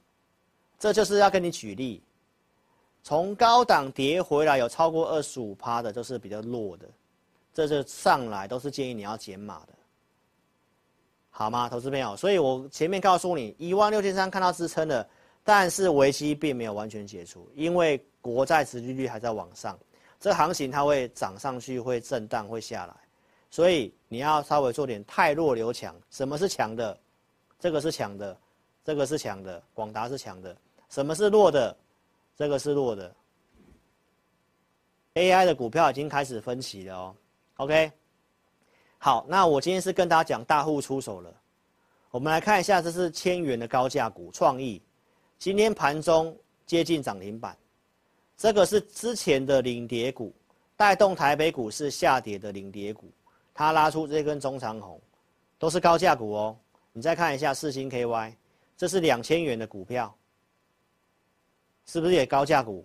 [0.78, 2.00] 这就是要跟你举例，
[3.02, 6.86] 从高档跌回来有超过二十五趴的，就是比较弱的。
[7.52, 9.72] 这就上来都是建议你要减码的，
[11.30, 12.16] 好吗，投资朋友？
[12.16, 15.04] 所以我前面告诉你，一万六千三看到支撑了，
[15.48, 19.78] 但是危机并没有完全解除，因为国债殖利率还在往上，
[20.20, 22.94] 这行情它会涨上去，会震荡，会下来，
[23.50, 25.96] 所以你要稍微做点太弱留强。
[26.10, 26.94] 什么是强的？
[27.58, 28.36] 这个是强的，
[28.84, 30.54] 这个是强的，广达是强的。
[30.90, 31.74] 什么是弱的？
[32.36, 33.10] 这个是弱的。
[35.14, 37.16] AI 的股票已经开始分歧了哦。
[37.56, 37.90] OK，
[38.98, 41.32] 好，那我今天是跟大家讲大户出手了。
[42.10, 44.82] 我们来看一下，这是千元的高价股创意，
[45.38, 47.56] 今天盘中接近涨停板。
[48.36, 50.34] 这个是之前的领跌股，
[50.76, 53.08] 带动台北股市下跌的领跌股，
[53.54, 55.00] 它拉出这根中长红，
[55.56, 56.58] 都是高价股哦。
[56.92, 58.32] 你再看一下四星 KY，
[58.76, 60.12] 这是两千元的股票，
[61.86, 62.84] 是不是也高价股？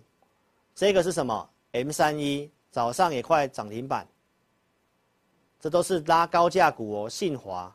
[0.76, 4.06] 这个是什么？M 三一早上也快涨停板。
[5.58, 7.74] 这都是拉高价股哦，信华，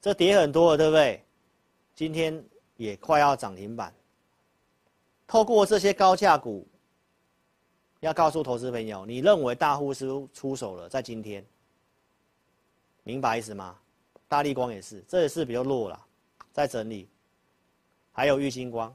[0.00, 1.24] 这跌很多了，对不对？
[1.94, 2.44] 今天
[2.76, 3.92] 也快要涨停板。
[5.30, 6.66] 透过这些高价股，
[8.00, 11.46] 要告诉投资朋友，你认为大户是出手了，在今天，
[13.04, 13.78] 明白意思吗？
[14.26, 16.04] 大力光也是，这也是比较弱了，
[16.52, 17.08] 在整理。
[18.10, 18.92] 还有玉晶光，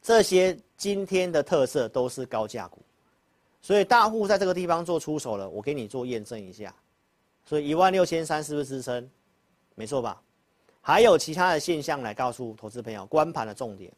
[0.00, 2.78] 这些今天的特色都是高价股，
[3.60, 6.74] 所以大户在这个地方做出手了，我给你做验证一下。
[7.44, 9.06] 所以一万六千三是不是支撑？
[9.74, 10.22] 没错吧？
[10.80, 13.92] 还有其他的现象来告诉投资朋友，观盘的重点。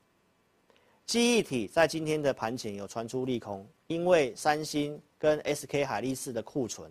[1.07, 6.91] 记忆体在今天的盘前有传出利空，因为三星跟 SK 海力士的库存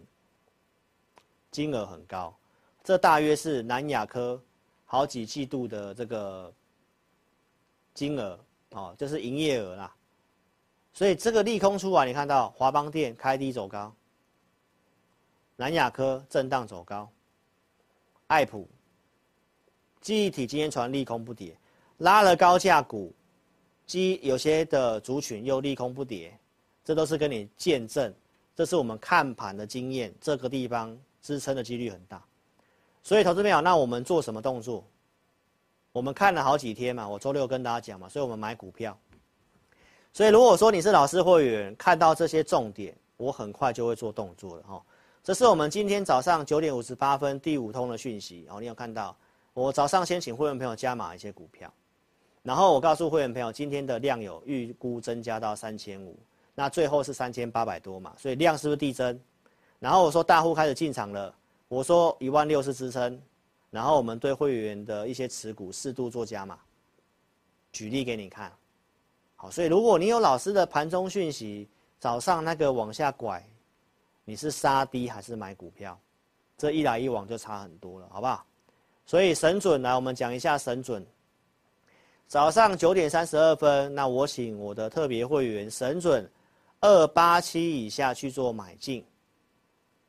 [1.51, 2.33] 金额很高，
[2.81, 4.41] 这大约是南亚科
[4.85, 6.51] 好几季度的这个
[7.93, 9.93] 金额哦，就是营业额啦。
[10.93, 13.93] 所以这个利空出来，你看到华邦电开低走高。
[15.57, 17.09] 南亚科震荡走高，
[18.27, 18.67] 爱普
[19.99, 21.57] 记忆体今天传利空不跌，
[21.97, 23.13] 拉了高价股，
[23.85, 26.37] 基有些的族群又利空不跌，
[26.83, 28.13] 这都是跟你见证，
[28.55, 32.23] 这是我们看盘的经验，这个地方支撑的几率很大，
[33.03, 34.83] 所以投资朋友，那我们做什么动作？
[35.91, 38.97] 我们看了好几天嘛，我周六跟大家讲嘛，所以我们买股票，
[40.11, 44.83] 所以如果说你是老师会员，看到这些重点，我很快就会做动作了哈。
[45.23, 49.15] 这是我们今天早上九点五十八分第五通的讯息哦，你有看到？
[49.53, 51.73] 我早上先请会员朋友加码一些股票，
[52.45, 56.15] 然后我告诉会员朋友，今天的量有预估增加到三千五，
[56.53, 59.19] 那最后是三千八百多嘛，所以量是不是递增？
[59.79, 61.33] 然后我说大户开始进场了，
[61.67, 63.19] 我说一万六是支撑，
[63.71, 66.59] 然后我们对会员的一些持股适度做加码，
[67.71, 68.51] 举例给你看。
[69.35, 71.67] 好，所以如果你有老师的盘中讯息，
[71.99, 73.43] 早上那个往下拐。
[74.27, 75.99] 你是杀低还是买股票？
[76.57, 78.45] 这一来一往就差很多了，好不好？
[79.05, 81.05] 所以神准来，我们讲一下神准。
[82.27, 86.27] 早上九点三十二分，那我请我的特别会员神准
[86.81, 89.05] 二八七以下去做买进。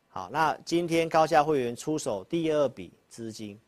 [0.09, 3.59] 好，那今天高价会员出手第二笔资金，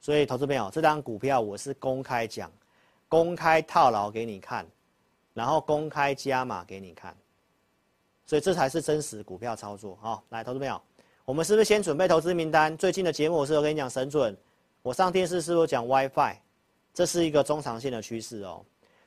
[0.00, 2.50] 所以投资朋友，这张股票我是公开讲，
[3.08, 4.64] 公开套牢给你看，
[5.34, 7.14] 然后公开加码给你看。
[8.24, 10.80] 所以这才是真实股票操作好，来，投资朋友，
[11.24, 12.76] 我们是不是先准备投资名单？
[12.76, 14.36] 最近的节目我是有跟你讲神准，
[14.82, 16.36] 我上电视是不是讲 WiFi？
[16.98, 18.60] 这是一个中长线的趋势哦。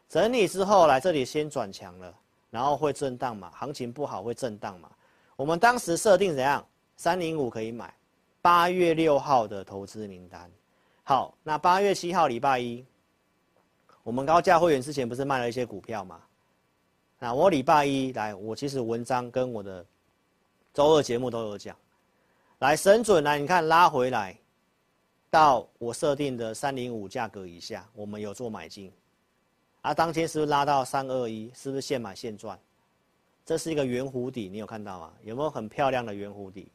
[0.08, 2.16] 整理之后来这里先转强了，
[2.50, 3.52] 然后会震荡嘛？
[3.54, 4.90] 行情不好会震荡嘛？
[5.36, 6.66] 我们当时设定怎样？
[6.96, 7.94] 三零五可以买，
[8.42, 10.50] 八月六号的投资名单。
[11.04, 12.86] 好，那八月七号礼拜一，
[14.04, 16.22] 我们高价会员之前不是卖了一些股票吗？
[17.20, 19.86] 那我礼拜一来，我其实文章跟我的
[20.74, 21.76] 周二节目都有讲，
[22.60, 24.38] 来神准来，你看拉回来，
[25.32, 28.92] 到我设定的三零五价格以下，我们有做买进，
[29.82, 31.50] 啊，当天是不是拉到三二一？
[31.56, 32.60] 是不是现买现赚？
[33.46, 35.14] 这是一个圆弧底，你有看到吗？
[35.24, 36.70] 有没有很漂亮的圆弧底？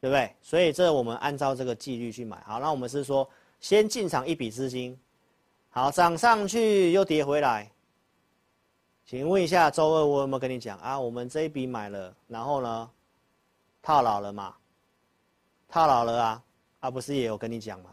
[0.00, 0.34] 对不对？
[0.42, 2.40] 所以这我们按照这个纪律去买。
[2.40, 3.28] 好，那我们是说
[3.60, 4.98] 先进场一笔资金，
[5.70, 7.70] 好，涨上去又跌回来。
[9.04, 10.98] 请问一下，周二我有没有跟你讲啊？
[10.98, 12.90] 我们这一笔买了，然后呢，
[13.80, 14.52] 套牢了嘛？
[15.68, 16.42] 套牢了啊？
[16.86, 17.90] 啊，不是也有跟你讲吗？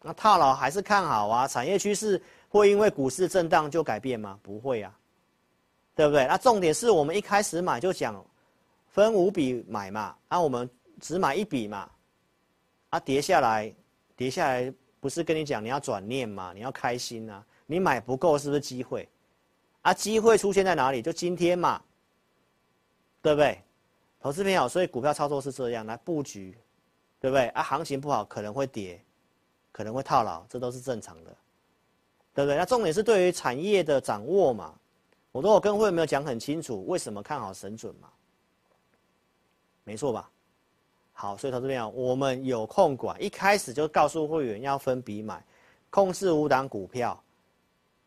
[0.00, 1.48] 那套牢还是看好啊？
[1.48, 4.38] 产业趋势会因为股市震荡就改变吗？
[4.40, 4.96] 不会啊，
[5.96, 6.24] 对不对？
[6.28, 8.24] 那重点是我们一开始买就讲，
[8.86, 11.90] 分五笔买嘛，啊，我们只买一笔嘛，
[12.90, 13.74] 啊，跌下来，
[14.14, 16.52] 跌下来不是跟你讲你要转念嘛？
[16.54, 17.44] 你要开心啊？
[17.66, 19.08] 你买不够是不是机会？
[19.82, 21.02] 啊，机会出现在哪里？
[21.02, 21.82] 就今天嘛，
[23.20, 23.60] 对不对？
[24.20, 26.56] 投资朋友，所以股票操作是这样来布局，
[27.24, 27.46] 对不对？
[27.48, 29.02] 啊，行情不好可能会跌，
[29.72, 31.34] 可能会套牢，这都是正常的，
[32.34, 32.58] 对不对？
[32.58, 34.74] 那重点是对于产业的掌握嘛，
[35.32, 38.10] 我都有跟会员没有讲很清楚，为什么看好神准嘛？
[39.84, 40.30] 没错吧？
[41.14, 45.42] 好，所以投资朋友，我们有控管，一开始就告诉会员要分笔买，
[45.88, 47.18] 控制五档股票。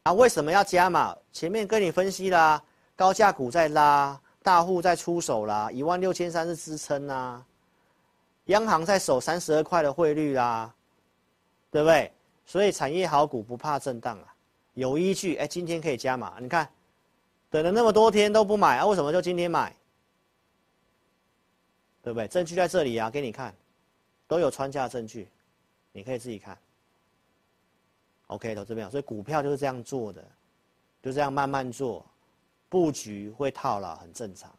[0.04, 1.18] 啊，为什么要加码？
[1.34, 2.64] 前面跟你分析啦，
[2.96, 7.44] 高价股在拉，大户在出手啦，一万六千三是支撑呐，
[8.48, 10.74] 央行在守三十二块的汇率啦，
[11.72, 12.12] 对不对？
[12.46, 14.36] 所以产业好股不怕震荡啊，
[14.74, 15.36] 有依据。
[15.36, 16.70] 哎，今天可以加码，你看，
[17.50, 19.76] 等了那么多天都不买啊，为什么就今天买？
[22.02, 22.28] 对不对？
[22.28, 23.54] 证据在这里啊，给你看，
[24.28, 25.28] 都有穿价证据，
[25.92, 26.58] 你可以自己看。
[28.28, 30.24] OK，投资朋友，所以股票就是这样做的，
[31.04, 32.06] 就这样慢慢做，
[32.70, 34.50] 布局会套牢很正常。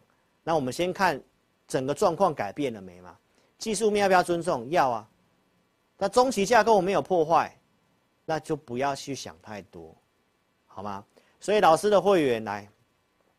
[0.45, 1.19] 那我们先看
[1.67, 3.17] 整个状况改变了没嘛？
[3.59, 4.71] 技术面要不要尊重？
[4.71, 5.09] 要啊。
[5.99, 7.53] 那中期架构没有破坏，
[8.25, 9.95] 那就不要去想太多，
[10.67, 11.05] 好吗？
[11.41, 12.69] 所以老师的会员来，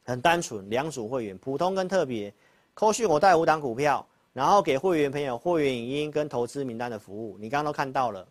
[0.03, 2.34] 很单纯，两组会员，普通跟特别。
[2.73, 8.27] 后续我带五档股票，然后给会员朋友会员影音跟投资名单的服务，你刚刚都看到了，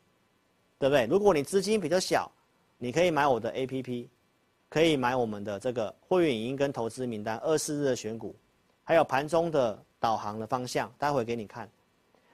[0.79, 1.07] 对不对？
[1.07, 2.31] 如果你资金比较小，
[2.77, 4.09] 你可以买我的 APP，
[4.69, 8.35] 可以买我们的这个会员影音跟投资名单，二四日的选股，
[8.85, 11.69] 还有盘中的导航的方向，待会给你看。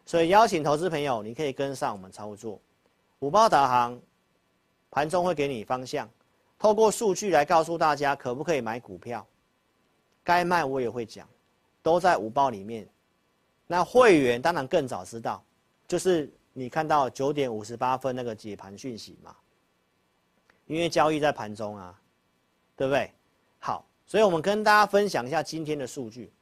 [0.06, 2.60] 所以邀请投资朋友，你可以跟上我们操作，
[3.20, 4.00] 五包导航，
[4.90, 6.08] 盘中会给你方向，
[6.58, 9.26] 透过数据来告诉大家可不可以买股票，
[10.22, 11.28] 该卖我也会讲。
[11.82, 12.88] 都在五报里面，
[13.66, 15.44] 那会员当然更早知道，
[15.86, 19.36] 就是你看到九点五十八分那个解盘讯息嘛，
[20.66, 22.00] 因为交易在盘中啊，
[22.74, 23.12] 对不对？
[23.58, 26.32] 好，所以我们跟大家分享一下今天的数据。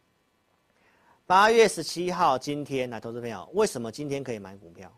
[1.33, 4.93] 八月十七号今天来，投资朋友，为什么今天可以买股票？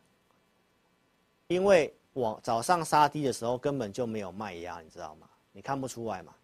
[1.47, 5.29] 因为我早上杀低的时候根本就没有卖压，你知道吗？
[5.53, 6.35] 你看不出来嘛？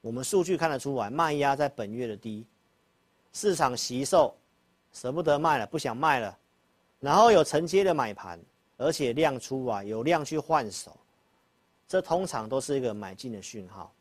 [0.00, 2.46] 我们数据看得出来，卖压在本月的低。
[3.34, 4.34] 市场惜售，
[4.90, 6.38] 舍不得卖了，不想卖了，
[6.98, 8.40] 然后有承接的买盘，
[8.78, 10.96] 而且量出啊，有量去换手，
[11.86, 13.92] 这通常都是一个买进的讯号。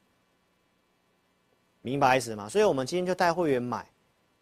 [1.82, 2.48] 明白意思吗？
[2.48, 3.86] 所以我们今天就带会员买，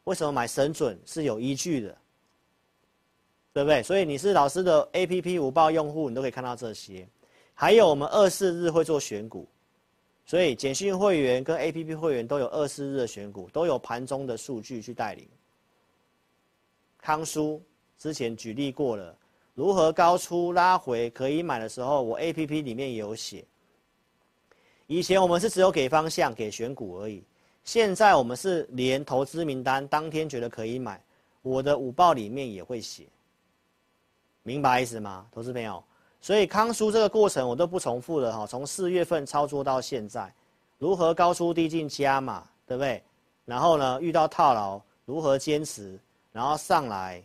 [0.06, 1.98] 为什么买神准是有依据的，
[3.54, 3.82] 对不对？
[3.84, 7.08] 所以你是老师的 APP 午报用户，你都可以看到这些，
[7.54, 9.48] 还有我们二四日会做选股。
[10.26, 15.28] 所以简讯会员跟 APP 会员都有二四日的选股，都有盘中的数据去带领。
[16.98, 17.62] 康叔
[17.98, 19.14] 之前举例过了，
[19.54, 23.44] 如何高出拉回可以买的时候，我 APP 里面也有写。
[24.88, 27.22] 以前我们是只有给方向、给选股而已，
[27.64, 31.02] 现在我们是连投资名单当天觉得可以买，
[31.42, 33.06] 我的午报里面也会写。
[34.44, 35.82] 明白意思吗，投资朋友？
[36.20, 40.34] 所以康叔这个过程我都不重复了哈，从四月份操作到现在，
[40.78, 43.02] 如何高出低进加码，对不对？
[43.46, 46.00] 然后呢，遇到套牢如何坚持，
[46.32, 47.22] 然后上来，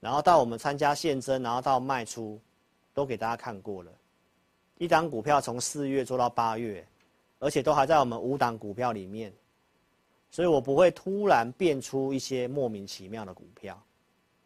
[0.00, 2.40] 然后到我们参加现增，然后到卖出，
[2.92, 3.90] 都给大家看过了。
[4.78, 6.86] 一档股票从四月做到八月，
[7.42, 9.32] 而且都还在我们五档股票里面，
[10.30, 13.76] 所以我不会突然变出一些莫名其妙的股票，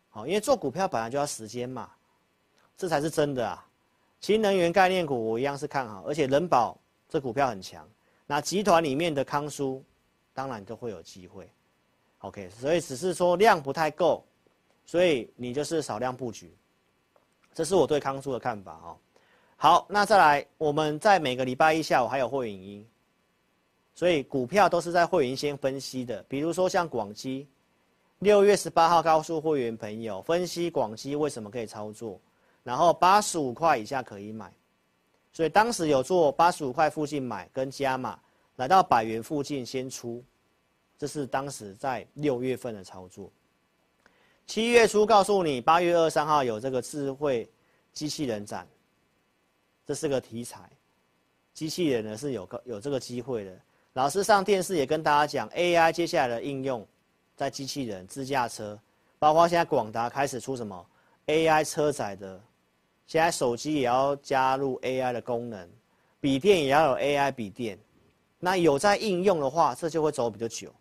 [0.09, 1.91] 好，因为做股票本来就要时间嘛。
[2.75, 3.67] 这才是真的啊！
[4.21, 7.87] 新能源概念股我一样是看好，而且人保这股票很强。
[8.27, 9.85] 那集团里面的康舒，
[10.33, 11.51] 当然都会有机会。
[12.21, 14.25] OK，所以只是说量不太够，
[14.87, 16.55] 所以你就是少量布局。
[17.55, 18.99] 这是我对康舒的看法哦。
[19.57, 22.87] 好，那再来，我们在每个礼拜一下午还有会员营，
[23.95, 26.23] 所以股票都是在会员先分析的。
[26.29, 27.49] 比如说像广基，
[28.19, 32.21] 六月十八号告诉会员朋友分析广基为什么可以操作。
[32.63, 34.53] 然后八十五块以下可以买，
[35.33, 38.19] 所以当时有做八十五块附近买跟加码，
[38.57, 40.23] 来到百元附近先出，
[40.99, 43.31] 这是当时在六月份的操作。
[44.47, 47.49] 七月初告诉你，八月二十三号有这个智慧
[47.93, 48.67] 机器人展，
[49.87, 50.69] 这是个题材，
[51.55, 53.57] 机器人呢是有个有这个机会的。
[53.93, 56.87] 老师上电视也跟大家讲，AI 接下来的应用
[57.37, 58.79] 在机器人、自驾车，
[59.19, 60.87] 包括现在广达开始出什么
[61.27, 62.41] AI 车载的。
[63.07, 65.71] 现在手机也要加入 AI 的功能，
[66.21, 67.79] 笔电也要有 AI 笔电，
[68.41, 70.75] 那有在应用的话，这就会走比较久。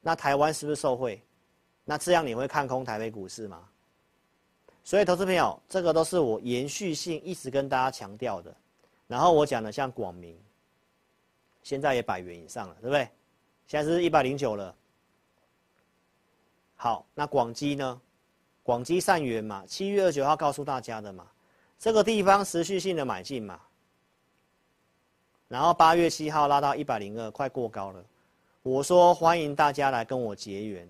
[0.00, 1.22] 那台湾是不是受惠？
[1.84, 3.68] 那这样你会看空台北股市吗？
[4.82, 8.54] 所以，投资朋友，这个都是我延续性一直跟大家强调的。
[9.06, 10.36] 然后我讲的像广明，
[11.62, 13.08] 现在也百元以上了，对不对？
[13.66, 14.74] 现在是一百零九了。
[16.74, 18.00] 好，那广基呢？
[18.62, 21.26] 广基善元嘛，七月二十九号告诉大家的嘛。
[21.78, 23.60] 这个地方持续性的买进嘛，
[25.48, 28.04] 然后八月七号拉到一百零二，快过高了。
[28.62, 30.86] 我说欢迎大家来跟我结缘，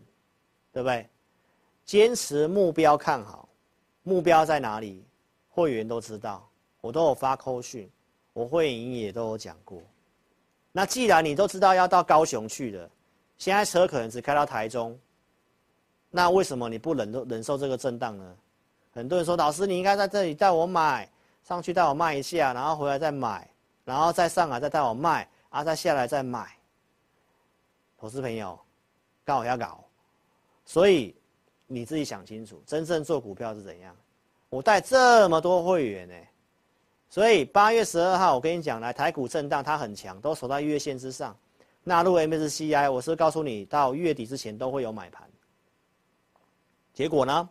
[0.72, 1.09] 对不对？
[1.84, 3.49] 坚持目标看好，
[4.11, 5.04] 目标在哪里？
[5.50, 6.44] 会员都知道，
[6.80, 7.88] 我都有发扣讯，
[8.32, 9.80] 我会员也都有讲过。
[10.72, 12.90] 那既然你都知道要到高雄去的，
[13.38, 14.98] 现在车可能只开到台中，
[16.11, 18.36] 那为什么你不忍忍受这个震荡呢？
[18.92, 21.08] 很多人说，老师你应该在这里带我买，
[21.44, 23.48] 上去带我卖一下，然后回来再买，
[23.84, 26.50] 然后再上来再带我卖，啊再下来再买。
[27.96, 28.58] 投资朋友，
[29.24, 29.84] 搞要搞，
[30.64, 31.14] 所以
[31.72, 33.96] 你自己想清楚，真正做股票是怎样？
[34.48, 36.14] 我带这么多会员呢，
[37.08, 41.36] 所以八月十二号我跟你讲，来台股震荡，它很强，都守在月线之上。
[41.84, 45.30] 纳入 MSCI，我是告诉你，到月底之前都会有买盘。
[46.92, 47.48] 结果呢？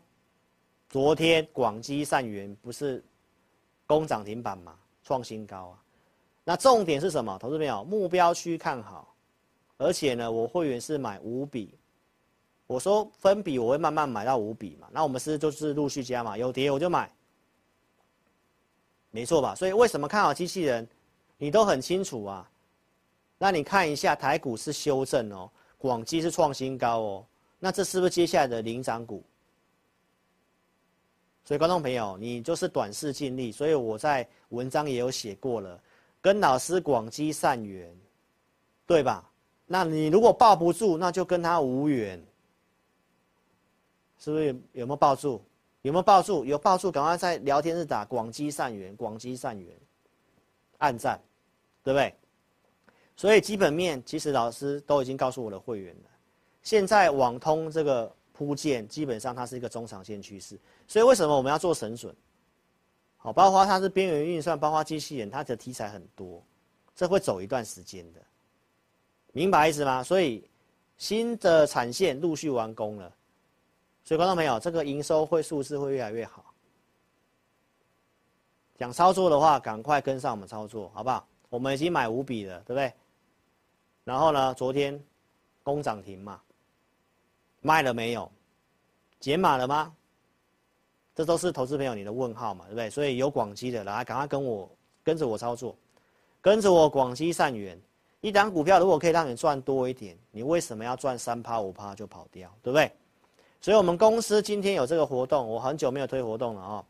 [0.90, 3.02] 昨天广基善元不是
[3.88, 4.76] 攻涨停板吗？
[5.02, 5.82] 创新高啊！
[6.44, 7.38] 那重点是什么？
[7.40, 9.16] 投资朋友，目标区看好，
[9.78, 11.79] 而且呢，我会员是买五笔。
[12.70, 14.88] 我说分笔我会慢慢买到五笔嘛。
[14.92, 17.12] 那我们是就是陆续加嘛，有跌我就买，
[19.10, 19.56] 没错吧？
[19.56, 20.88] 所以为什么看好机器人？
[21.40, 22.48] 你都很清楚啊。
[23.40, 25.50] 那你看一下台股是修正哦，
[25.80, 27.26] 广基是创新高哦，
[27.58, 29.24] 那这是不是接下来的领涨股？
[31.44, 35.82] 所以观众朋友，你就是短视近利，所以我在文章也有写过了，
[36.22, 37.92] 跟老师广基善缘，
[38.86, 39.28] 对吧？
[39.66, 42.24] 那你如果抱不住，那就跟他无缘，
[44.20, 45.42] 是不是有，有没有抱住？
[45.82, 46.44] 有没有抱住？
[46.46, 49.74] 有抱住，赶快在聊天室打广基善缘，广基善缘，
[50.78, 51.20] 暗赞，
[51.84, 52.14] 对不对？
[53.16, 56.10] 所以基本面其实老师都已经告诉我的会员了。
[56.64, 60.60] 现在网通这个铺建，基本上它是一个中长线趋势。
[60.88, 62.14] 所以为什么我们要做神准？
[63.18, 66.42] 好，包括它是边缘运算，包括机器人，它的题材很多，
[66.96, 68.22] 这会走一段时间的，
[69.34, 70.02] 明白意思吗？
[70.04, 70.50] 所以
[70.98, 73.14] 新的产线陆续完工了，
[74.10, 76.44] 所以观众朋友，这个营收会数字会越来越好。
[78.80, 81.28] 想操作的话，赶快跟上我们操作，好不好？
[81.48, 82.92] 我们已经买五笔了，对不对？
[84.04, 84.52] 然后呢？
[84.56, 85.00] 昨天
[85.62, 86.42] 攻涨停嘛，
[87.62, 88.32] 卖了没有？
[89.20, 89.94] 减码了吗？
[91.14, 92.90] 这都是投资朋友你的问号嘛，对不对？
[92.90, 94.68] 所以有广西的来，赶快跟我
[95.04, 95.76] 跟着我操作，
[96.42, 97.80] 跟着我广西善缘。
[98.22, 102.92] 一档股票如果可以让你赚多一点，你为什么要赚三趴五趴就跑掉，对不对？
[103.62, 106.86] 所以我们公司今天有这个活动，我很久没有推活动了哦。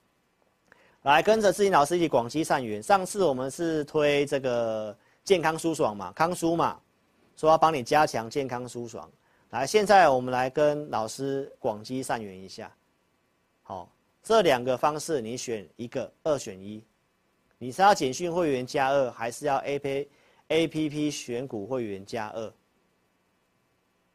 [1.03, 2.81] 来跟着志霖老师一起广积善缘。
[2.83, 6.79] 上次我们是推这个健康舒爽嘛，康舒嘛。
[7.35, 9.09] 说要帮你加强健康舒爽，
[9.51, 12.69] 来，现在我们来跟老师广积善缘一下，
[13.63, 13.89] 好，
[14.21, 16.83] 这两个方式你选一个，二选一，
[17.57, 20.09] 你是要简讯会员加二，还是要 A P
[20.49, 22.53] A P P 选股会员加二？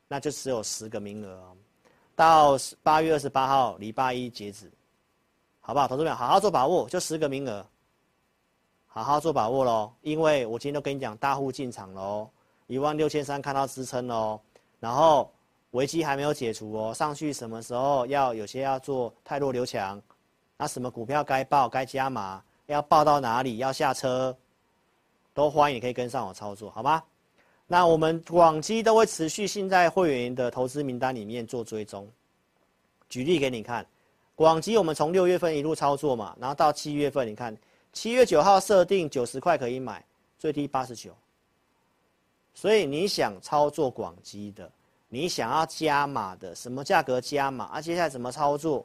[0.06, 1.56] 那就只有十个名额哦，
[2.16, 4.70] 到八月二十八号礼拜一截止，
[5.60, 5.88] 好不好？
[5.88, 7.66] 同志们好好做把握，就十个名额，
[8.86, 12.28] 好好做把握喽，因为我今天都跟你讲大户进场喽。
[12.66, 14.40] 一万六千三看到支撑喽，
[14.80, 15.30] 然后
[15.72, 20.00] 危机还没有解除哦，上去什么时候要有些要做太弱留强，
[20.56, 24.34] 那什么股票该报该加码，要报到哪里要下车，
[25.34, 27.02] 都欢迎可以跟上我操作，好吗？
[27.66, 32.08] 那我们广基都会持续性在会员的投资名单里面做追踪。
[33.08, 33.86] 举例给你看，
[34.34, 37.56] 广基我们从六月份一路操作嘛，然后到七月份，你看
[37.92, 40.04] 七月九号设定九十块可以买，
[40.38, 41.14] 最低八十九。
[42.52, 44.70] 所以你想操作广基的，
[45.08, 47.80] 你想要加码的，什么价格加码啊？
[47.80, 48.84] 接下来怎么操作，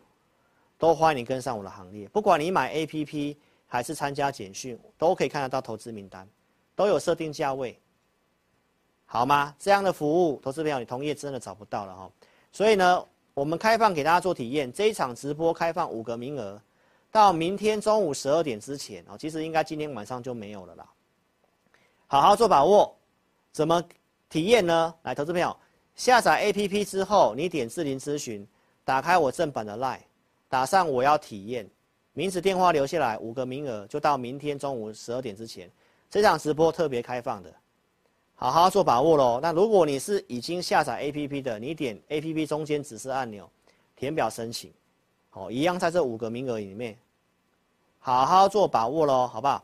[0.77, 2.07] 都欢迎你跟上我的行列。
[2.09, 3.35] 不管你买 APP
[3.67, 6.27] 还是参加简讯，都可以看得到投资名单，
[6.75, 7.79] 都有设定价位，
[9.11, 9.55] 好吗？
[9.57, 12.11] 这样的服务，投资朋友你同业真的找不到了哈。
[12.51, 13.03] 所以呢，
[13.33, 16.61] 我们开放给大家做体验，这一场直播开放五个名额，
[17.11, 20.87] 到明天中午十二点之前哦，其实应该今天晚上就没有了啦。
[22.05, 22.95] 好好做把握。
[23.51, 23.83] 怎么
[24.29, 24.93] 体验呢？
[25.01, 25.57] 来，投资朋友，
[25.95, 28.47] 下载 APP 之后，你点智霖咨询，
[28.85, 29.97] 打开我正版的 LINE，
[30.47, 31.67] 打上我要体验，
[32.13, 35.67] 名字电话留下来，五个名额就到明天中午十二点之前，
[36.11, 37.51] 这场直播特别开放的，
[38.39, 39.37] 好好做把握喽。
[39.41, 43.49] 那如果你是已经下载 APP 的，你点 APP 中间指示按钮，
[43.97, 44.71] 填表申请，
[45.29, 46.97] 好，一样在这五个名额里面，
[47.99, 49.61] 好好做把握喽，好不好？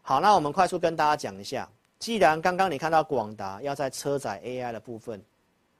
[0.00, 1.68] 好，那我们快速跟大家讲一下。
[1.98, 5.22] 既然刚刚你看到广达要在车载 AI 的部分，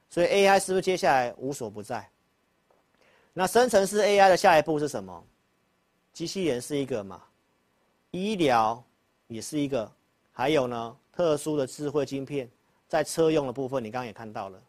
[0.07, 2.07] 所以 AI 是不是接下来无所不在？
[3.33, 5.23] 那生成式 AI 的下一步是什么？
[6.13, 7.19] 机器人是一个嘛？
[8.11, 8.83] 医疗
[9.27, 9.91] 也是一个，
[10.31, 12.47] 还有呢，特殊的智慧晶片
[12.87, 14.61] 在车用的部分，你刚刚也看到了。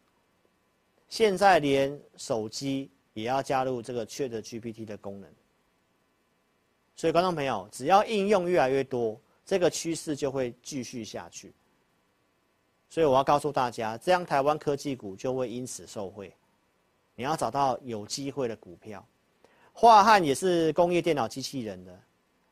[1.07, 5.29] 现在连手机也要加入这个 ChatGPT 的功能，
[6.95, 9.15] 所以观众朋友，只要应用越来越多。
[9.45, 11.53] 这个趋势就会继续下去，
[12.89, 16.33] 所以我要告诉大家，这样台湾科技股就会因此受惠。
[17.13, 19.05] 你要找到有机会的股票，
[19.71, 21.99] 华汉也是工业电脑机器人的。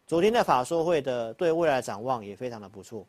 [0.06, 3.04] 昨天的法说会的对未来展望也非常的不错。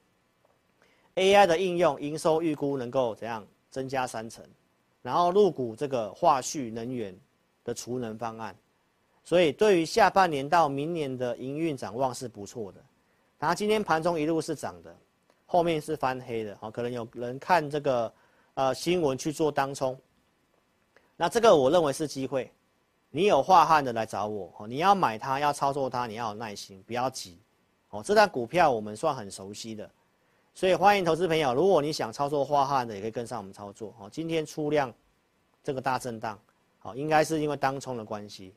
[1.18, 4.44] AI 的应用营收预估能够怎样增加三成，
[5.02, 7.14] 然后入股这个化旭能源
[7.64, 8.56] 的储能方案，
[9.24, 12.80] 所以对于下半年到明年的营运展望是不错的。
[13.38, 14.96] 然后今天盘中一路是涨的，
[15.46, 18.12] 后面是翻黑的，可能有人看这个
[18.54, 19.98] 呃新闻去做当冲。
[21.16, 22.50] 那这个我认为是机会，
[23.10, 27.38] 你有樺汉的来找我哦，你要买它要操作它，你要有耐心，不要急
[27.90, 28.02] 哦。
[28.02, 29.90] 这档股票我们算很熟悉的，
[30.58, 34.10] 所以欢迎投资朋友，如果你想操作樺汉的，也可以跟上我们操作哦。
[34.10, 34.92] 今天出量
[35.62, 36.36] 这个大震荡，
[36.80, 38.52] 好，应该是因为当冲的关系。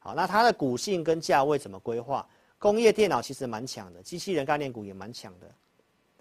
[0.00, 2.28] 好，那它的股性跟价位怎么规划？
[2.58, 5.50] 工业电脑其实蛮强的，机器人概念股也蛮强的，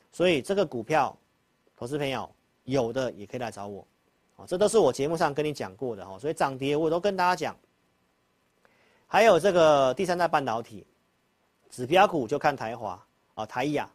[0.09, 1.13] 所以这个股票，
[1.75, 2.31] 投资朋友
[2.63, 3.85] 有的也可以来找我。
[4.47, 7.53] 这都是我节目上跟你讲过的哈，所以涨跌我都跟大家讲。
[9.05, 10.87] 还有这个第三代半导体
[11.69, 13.91] 指标股就看台华啊、台亚。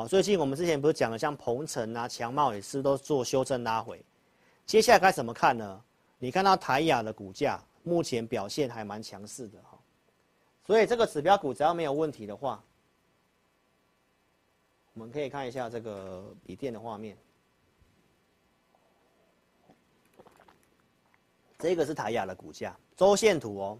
[0.00, 4.02] 好，最近我们之前不是讲了，像鹏程啊、强茂也是都做修正拉回。
[4.64, 5.84] 接下来该怎么看呢？
[6.18, 9.78] 你看到台亚的股价目前表现还蛮强势的哈，
[10.64, 12.64] 所以这个指标股只要没有问题的话，
[14.94, 17.14] 我们可以看一下这个笔电的画面。
[21.58, 23.78] 这个是台亚的股价周线图哦，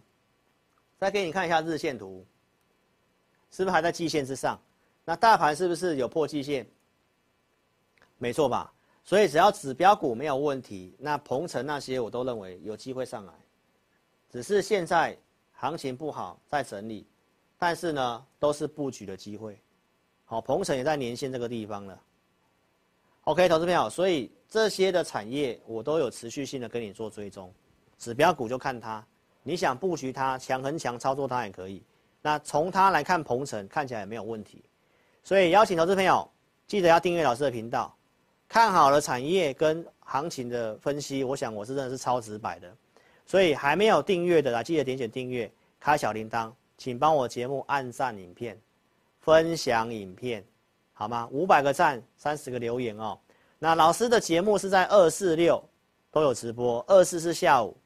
[0.98, 2.26] 再给你看一下日线图，
[3.50, 4.60] 是不是还在季线之上？
[5.10, 6.64] 那大盘是不是有破季线？
[8.16, 8.72] 没错吧？
[9.02, 13.32] 所以只要指标股没有问题，那鹏程那些我都认为有机会上来，
[14.30, 15.18] 只是现在
[15.50, 17.04] 行情不好，在整理，
[17.58, 19.60] 但是呢都是布局的机会。
[20.26, 22.00] 好，鹏程也在年线这个地方了。
[23.22, 27.52] OK，投资朋友，所以这些的产业我都有持续性的跟你做追踪。
[27.98, 29.04] 指标股就看它，
[29.42, 31.82] 你想布局它强很强，操作它也可以。
[32.22, 34.62] 那从它来看，鹏程看起来也没有问题。
[35.22, 36.28] 所以邀请投资朋友
[36.66, 37.94] 记得要订阅老师的频道，
[38.48, 42.68] 看好了产业跟行情的分析，我想我是真的是超直白的。
[43.26, 48.58] 所以还没有订阅的，来记得点选订阅，开小铃铛，请帮我节目按赞、影片、
[49.20, 50.44] 分享影片，
[50.92, 51.28] 好吗？
[51.30, 53.16] 五百个赞，三十个留言哦。
[53.58, 55.62] 那老师的节目是在二四六
[56.10, 57.76] 都有直播，二四是下午。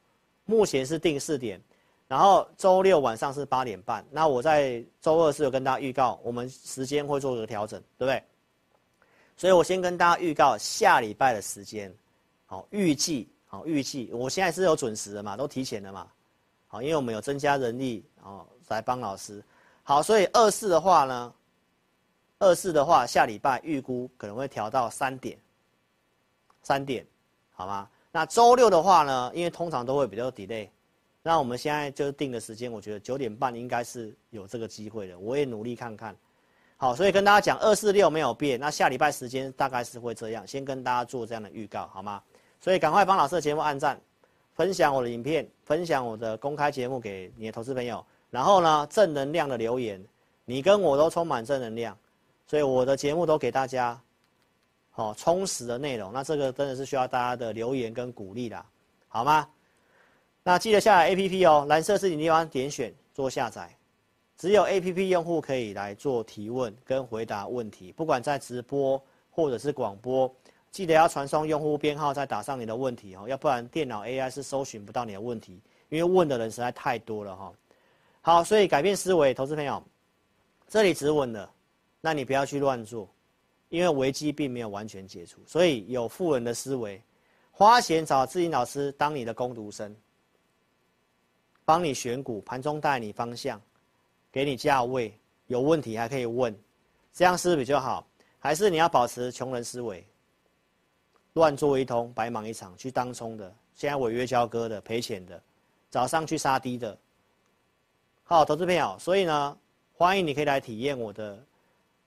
[0.46, 1.60] 目前是定四点，
[2.06, 4.04] 然后周六晚上是八点半。
[4.10, 8.22] 那我在周二是有跟大家预告，我们时间会做一个调整，对不对？
[9.36, 11.92] 所以我先跟大家预告下礼拜的时间，
[12.46, 16.06] 好，预计好预计，我现在是有准时的嘛，都提前了嘛，
[16.68, 19.42] 好，因为我们有增加人力哦，来帮老师。
[19.82, 21.34] 好，所以二四的话呢，
[22.38, 25.36] 二四的话下礼拜预估可能会调到三点，
[26.62, 27.04] 三点，
[27.52, 27.88] 好吗？
[28.12, 30.68] 那周六的话呢，因为通常都会比较 delay，
[31.26, 35.18] 那我们现在就定的时间，我觉得九点半应该是有这个机会的。
[35.18, 36.14] 我也努力看看，
[36.76, 42.22] 好，所以跟大家讲二四六没有变，那下礼拜时间大概是会这样，先跟大家做这样的预告，好吗？
[42.60, 43.98] 所以赶快帮老师的节目按赞，
[44.52, 50.04] 分享我的影片，分享我的公开节目给你的投资朋友，然后呢，正能量的留言，
[50.44, 51.96] 你跟我都充满正能量，
[52.46, 53.98] 所以我的节目都给大家。
[54.90, 58.64] 好，充实的内容，那这个真的是需要大家的留言跟鼓励啦，
[59.08, 59.48] 好吗？
[60.46, 63.74] 那记得下载 APP 哦，蓝色字你地方点选做下载，
[64.36, 70.30] 只有 APP 用户可以来做提问跟回答问题，不管在直播或者是广播，
[70.70, 77.52] 记得要传送用户编号，再打上你的问题哦，要不然电脑 AI 是搜寻不到你的问题，因为问的人实在太多了哈。
[78.20, 79.82] 好，所以改变思维，投资朋友，
[80.68, 81.50] 这里止稳了，
[82.02, 83.08] 那你不要去乱做。
[83.70, 87.02] 因为危机并没有完全解除，所以有富人的思维，
[87.50, 89.92] 花钱找智霖老师当你的工读生，
[91.64, 93.60] 帮你选股，盘中带你方向，
[94.30, 96.54] 给你价位，有问题还可以问，
[97.12, 98.06] 这样是比较好？
[98.38, 100.06] 还是你要保持穷人思维，
[101.32, 105.40] 乱做一通，白忙一场，去当冲的，现在违约交割的，赔钱的，
[105.88, 106.96] 早上去杀低的。
[108.22, 109.58] 好，投资朋友，所以呢，
[109.96, 111.38] 欢迎你可以来体验我的。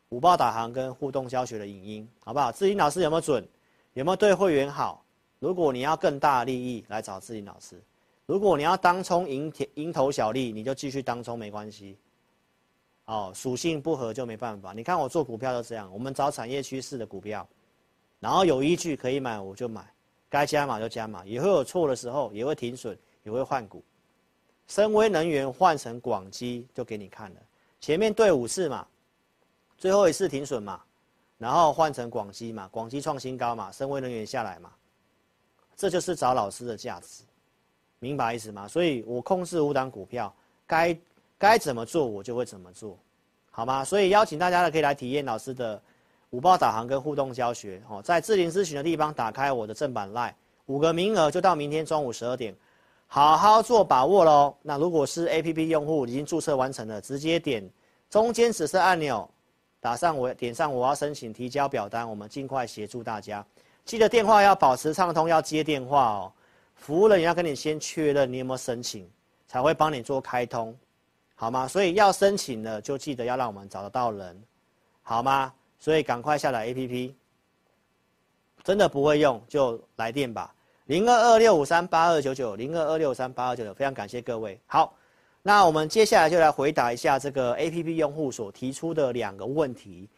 [0.10, 2.50] 五报导航跟互动教学的影音，好不好？
[2.50, 3.46] 智霖老师有没有准？
[3.94, 5.04] 有没有对会员好？
[5.40, 7.76] 如果你要更大的利益，来找智霖老师；
[8.28, 11.98] 如果你要当冲蝇蝇头小利，你就继续当冲没关系。
[13.06, 14.74] 哦，属性不合就没办法。
[14.74, 17.48] 你看我做股票都这样，我们找产业趋势的股票，
[18.20, 19.90] 然后有依据可以买我就买，
[20.30, 23.82] 该加码就加码，也会有错的时候，也会停损，也会换股。
[24.68, 27.42] 深威能源换成广基就给你看了，
[27.80, 28.86] 前面对五次嘛。
[29.78, 30.84] 最后一次停损嘛，
[31.38, 34.74] 然后换成广基嘛，广基创新高嘛，深威能源下来嘛，
[35.78, 37.24] 这就是找老师的价值，
[38.00, 38.68] 明白意思吗？
[38.68, 40.34] 所以我控制五档股票，
[40.66, 40.98] 该
[41.38, 42.98] 该怎么做我就会怎么做，
[43.50, 43.84] 好吗？
[43.84, 45.82] 所以邀请大家呢可以来体验老师的
[46.30, 50.34] 五报导航跟互动教学哦，在智霖咨询的地方打开我的正版 LINE，
[50.66, 52.56] 五个名额就到明天中午十二点。
[53.10, 54.54] 好好做把握喽。
[54.62, 57.68] 那如果是 APP 用户已经注册完成了，直接点
[58.10, 59.30] 中间紫色按钮，
[59.80, 63.46] 打上我点上我要申请提交表单，我们尽快协助大家。
[63.86, 66.32] 记得电话要保持畅通，要接电话哦。
[66.78, 69.10] 服务人员要跟你先确认你有没有申请，
[69.48, 70.74] 才会帮你做开通，
[71.36, 71.68] 好吗？
[71.68, 74.42] 所以要申请的就记得要让我们找得到人，
[75.04, 75.54] 好吗？
[75.80, 77.14] 所以赶快下载 APP。
[78.64, 80.54] 真的不会用就来电吧。
[80.86, 84.60] 零二二六五三八二九九，零二二六五三八二九九，非常感谢各位。
[84.66, 84.94] 好，
[85.42, 90.10] 那我们接下来就来回答一下这个 APP 用户所提出的两个问题。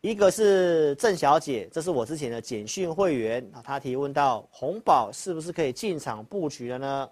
[0.00, 7.10] 一个是郑小姐，这是我之前的简讯会员啊，她提问到红宝是不是可以进场布局了呢？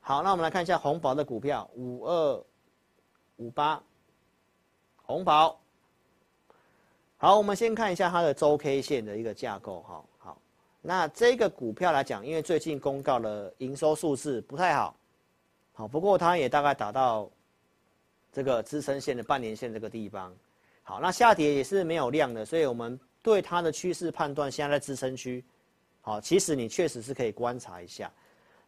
[0.00, 2.44] 好，那我们来看一下红宝的股票五二
[3.36, 3.80] 五八，
[4.96, 5.60] 红宝。
[7.18, 10.04] 好，我们先看一下它的周 K 线的一个架构，哈。
[10.18, 10.42] 好
[10.80, 14.96] 那这个股票来讲，因为最近公告的营收数字不太好，
[15.72, 17.30] 好，不过它也大概达到
[18.32, 20.34] 这个支撑线的半年线这个地方，
[20.88, 25.44] 好，那下跌也是没有量的，所以我们对它的趋势判断现在在支撑区，
[26.00, 28.10] 好，其实你确实是可以观察一下，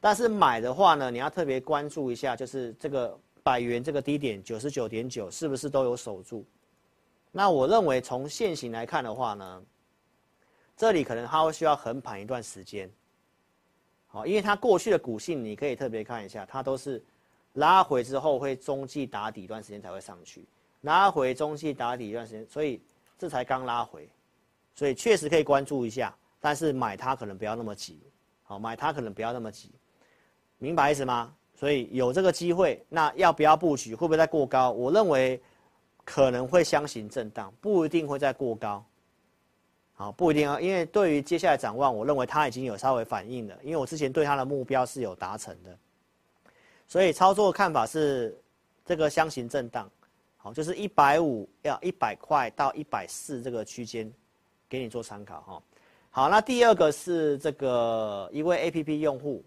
[0.02, 6.44] 但是买的话呢，你要特别关注一下，就是这个百元这个低点九十九点九是不是都有守住？
[7.32, 9.62] 那我认为从现行来看的话呢。
[10.76, 12.90] 这里可能它会需要横盘一段时间，
[14.06, 17.04] 好，因为它过去的股性你可以特别看一下，它都是
[17.52, 20.42] 拉回之后会中继打底一段时间才会上去，
[20.82, 22.80] 拉回中继打底一段时间，所以
[23.18, 24.08] 这才刚拉回，
[24.74, 28.00] 所以确实可以关注一下，但是买它可能不要那么急，
[28.42, 29.70] 好，买它可能不要那么急，
[30.58, 31.34] 明白意思吗？
[31.54, 33.94] 所以有这个机会，那要不要布局？
[33.94, 34.70] 会不会再过高？
[34.70, 35.38] 我认为
[36.04, 38.82] 可能会箱形震荡，不一定会再过高。
[39.92, 45.78] 好，不一定啊，因为对于接下来展望，我认为它已经有稍微反应了，因为我之前对它的目标是有达成的，
[46.86, 48.34] 所以操作看法是
[48.86, 49.90] 这个箱型震荡，
[50.42, 54.10] 好，就是一百五要一百块到一百四这个区间，
[54.68, 55.62] 给你做参考哈。
[56.10, 59.44] 好，那第二个是这个一位 APP 用户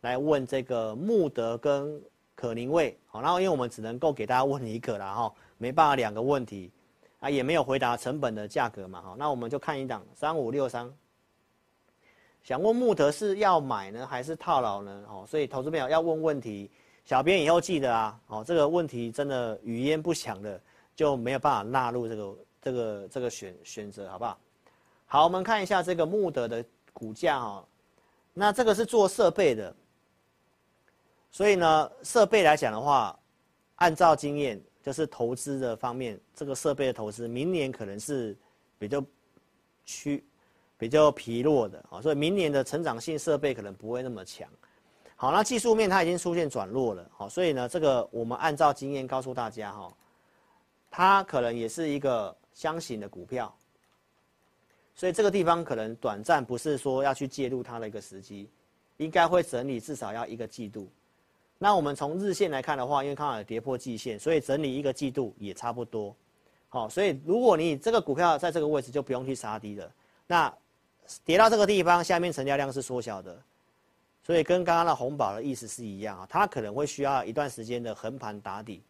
[0.00, 2.00] 来问这个穆德跟
[2.34, 6.70] 可宁味，好，然后因为我们只能够给大家问一个了哈，没办法两个问题。
[7.20, 10.88] 啊，也没有回答成本的价格嘛，哈，那我们就看一档三五六三。
[12.44, 15.04] 想问穆德是要买呢，还是套牢呢？
[15.08, 16.70] 哦，所以投资朋友要问问题，
[17.08, 20.60] 小编以后记得啊，哦，这个问题真的语焉不详的，
[20.94, 24.38] 就没有办法纳入这个这个这个选选择，好不好？
[25.06, 27.66] 好，我们看一下这个慕德的股价哈，
[28.34, 29.74] 那这个是做设备的，
[31.32, 33.18] 所以呢，设备来讲的话，
[33.76, 34.60] 按照经验。
[34.80, 38.34] 就是投资的方面，这个设备的投资，明年可能是
[38.78, 39.04] 比较
[39.84, 40.24] 趋
[40.78, 44.48] 比较疲弱的啊，所以明年的成长性设备可能不会那么强。
[45.20, 49.92] 好，那技术面它已经出现转弱了，好，所以呢，这个我们按照经验告诉大家哈，
[50.88, 53.52] 它可能也是一个箱型的股票，
[54.94, 58.48] 所以这个地方可能短暂不是说要去介入它的一个时机，
[58.98, 60.88] 应该会整理至少要一个季度。
[61.58, 66.14] 那我们从日线来看的话，因为刚好跌破季线，所以整理一个季度也差不多。
[66.68, 69.92] 好，所以如果你这个股票在这个位置，就不用去杀低了。
[70.28, 70.54] 那
[71.24, 73.36] 跌到这个地方，下面成交量是缩小的，
[74.28, 78.82] 所以跟刚刚的红宝的意思是一样啊，它可能会需要一段时间的横盘打底，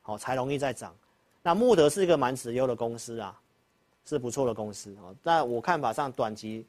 [0.00, 0.96] 好才容易再涨。
[1.42, 3.38] 那慕德是一个蛮持优的公司啊，
[4.06, 5.12] 是不错的公司啊。
[5.22, 6.64] 但我看法上，短期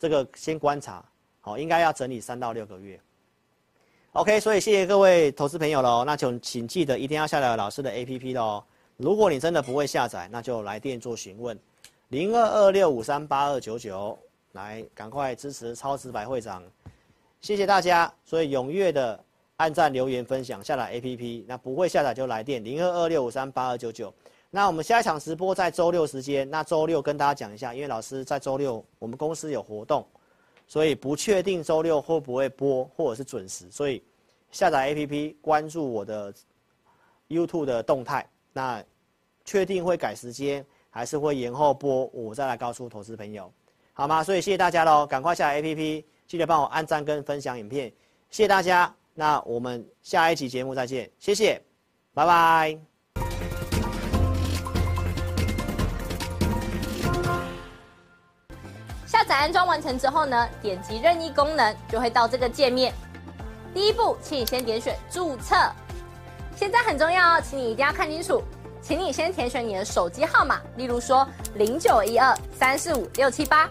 [0.00, 1.04] 这个先观察，
[1.40, 3.00] 好，应该要整理三到六个月。
[4.14, 8.64] OK，所以谢谢各位投资朋友喽，那就请记得一定要下载老师的 APP 喽。
[8.96, 11.56] 如果你真的不会下载，那就来电做询问，
[12.08, 14.18] 零二二六五三八二九九，
[14.54, 16.60] 来赶快支持超值白会长，
[17.44, 18.10] 谢谢大家。
[18.24, 19.22] 所以踊跃的
[19.58, 21.44] 按赞、留言、分享，下载 APP。
[21.46, 24.10] 那不会下载就来电零二二六五三八二九九。
[24.50, 30.06] 那我们下一场直播在周六时间，那周六跟大家讲一下，因为老师在周六我们公司有活动。
[30.66, 34.02] 所以不确定周六会不会播，或者是准时，所以
[34.50, 36.32] 下载 APP 关注我的
[37.28, 38.26] YouTube 的动态。
[38.54, 38.82] 那
[39.44, 43.52] 确定会改时间，还是会延后播，我再来告诉投资朋友，
[43.92, 44.24] 好吗？
[44.24, 47.88] 所以谢谢大家喽，赶快下载 APP，记得帮我按赞跟分享影片，
[48.30, 48.92] 谢谢大家。
[49.14, 51.62] 那我们下一期节目再见，谢谢，
[52.12, 52.78] 拜拜。
[59.06, 62.92] 下载安装完成之后呢，点击任意功能就会到这个界面。
[63.72, 65.54] 第一步，请你先点选注册。
[66.56, 68.42] 现在很重要哦，请你一定要看清楚，
[68.82, 73.70] 请你先填选你的手机号码，例如说零九一二三四五六七八，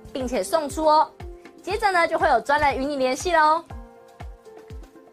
[0.13, 1.11] 并且送出哦。
[1.61, 3.63] 接着呢，就会有专人与你联系喽。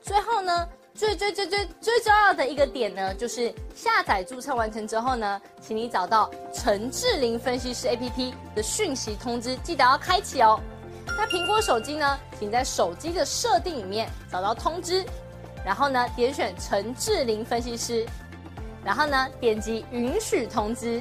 [0.01, 0.68] 最后呢。
[0.94, 10.59] 最最最最最重要的一个点呢，就是下载注册完成之后呢，请你找到陈智霖分析师 APP 的讯息通知，记得要开启哦。
[11.07, 15.05] 那苹果手机呢，请在手机的设定里面找到通知，
[15.64, 18.05] 然后呢点选陈智霖分析师，
[18.84, 21.01] 然后呢点击允许通知。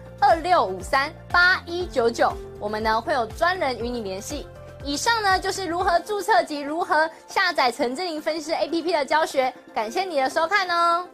[0.23, 4.47] 二六五三八一九九，我们呢会有专人与你联系。
[4.83, 11.07] 以上呢就是如何注册及如何下载陈智霖分析师 APP 的教学，感谢你的收看哦。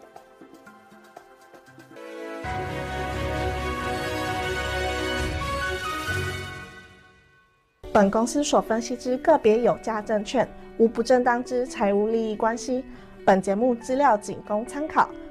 [7.94, 10.48] 本公司所分析之个别有价证券，
[10.78, 12.84] 无不正当之财务利益关系。
[13.26, 15.10] 本节目资料仅供参考，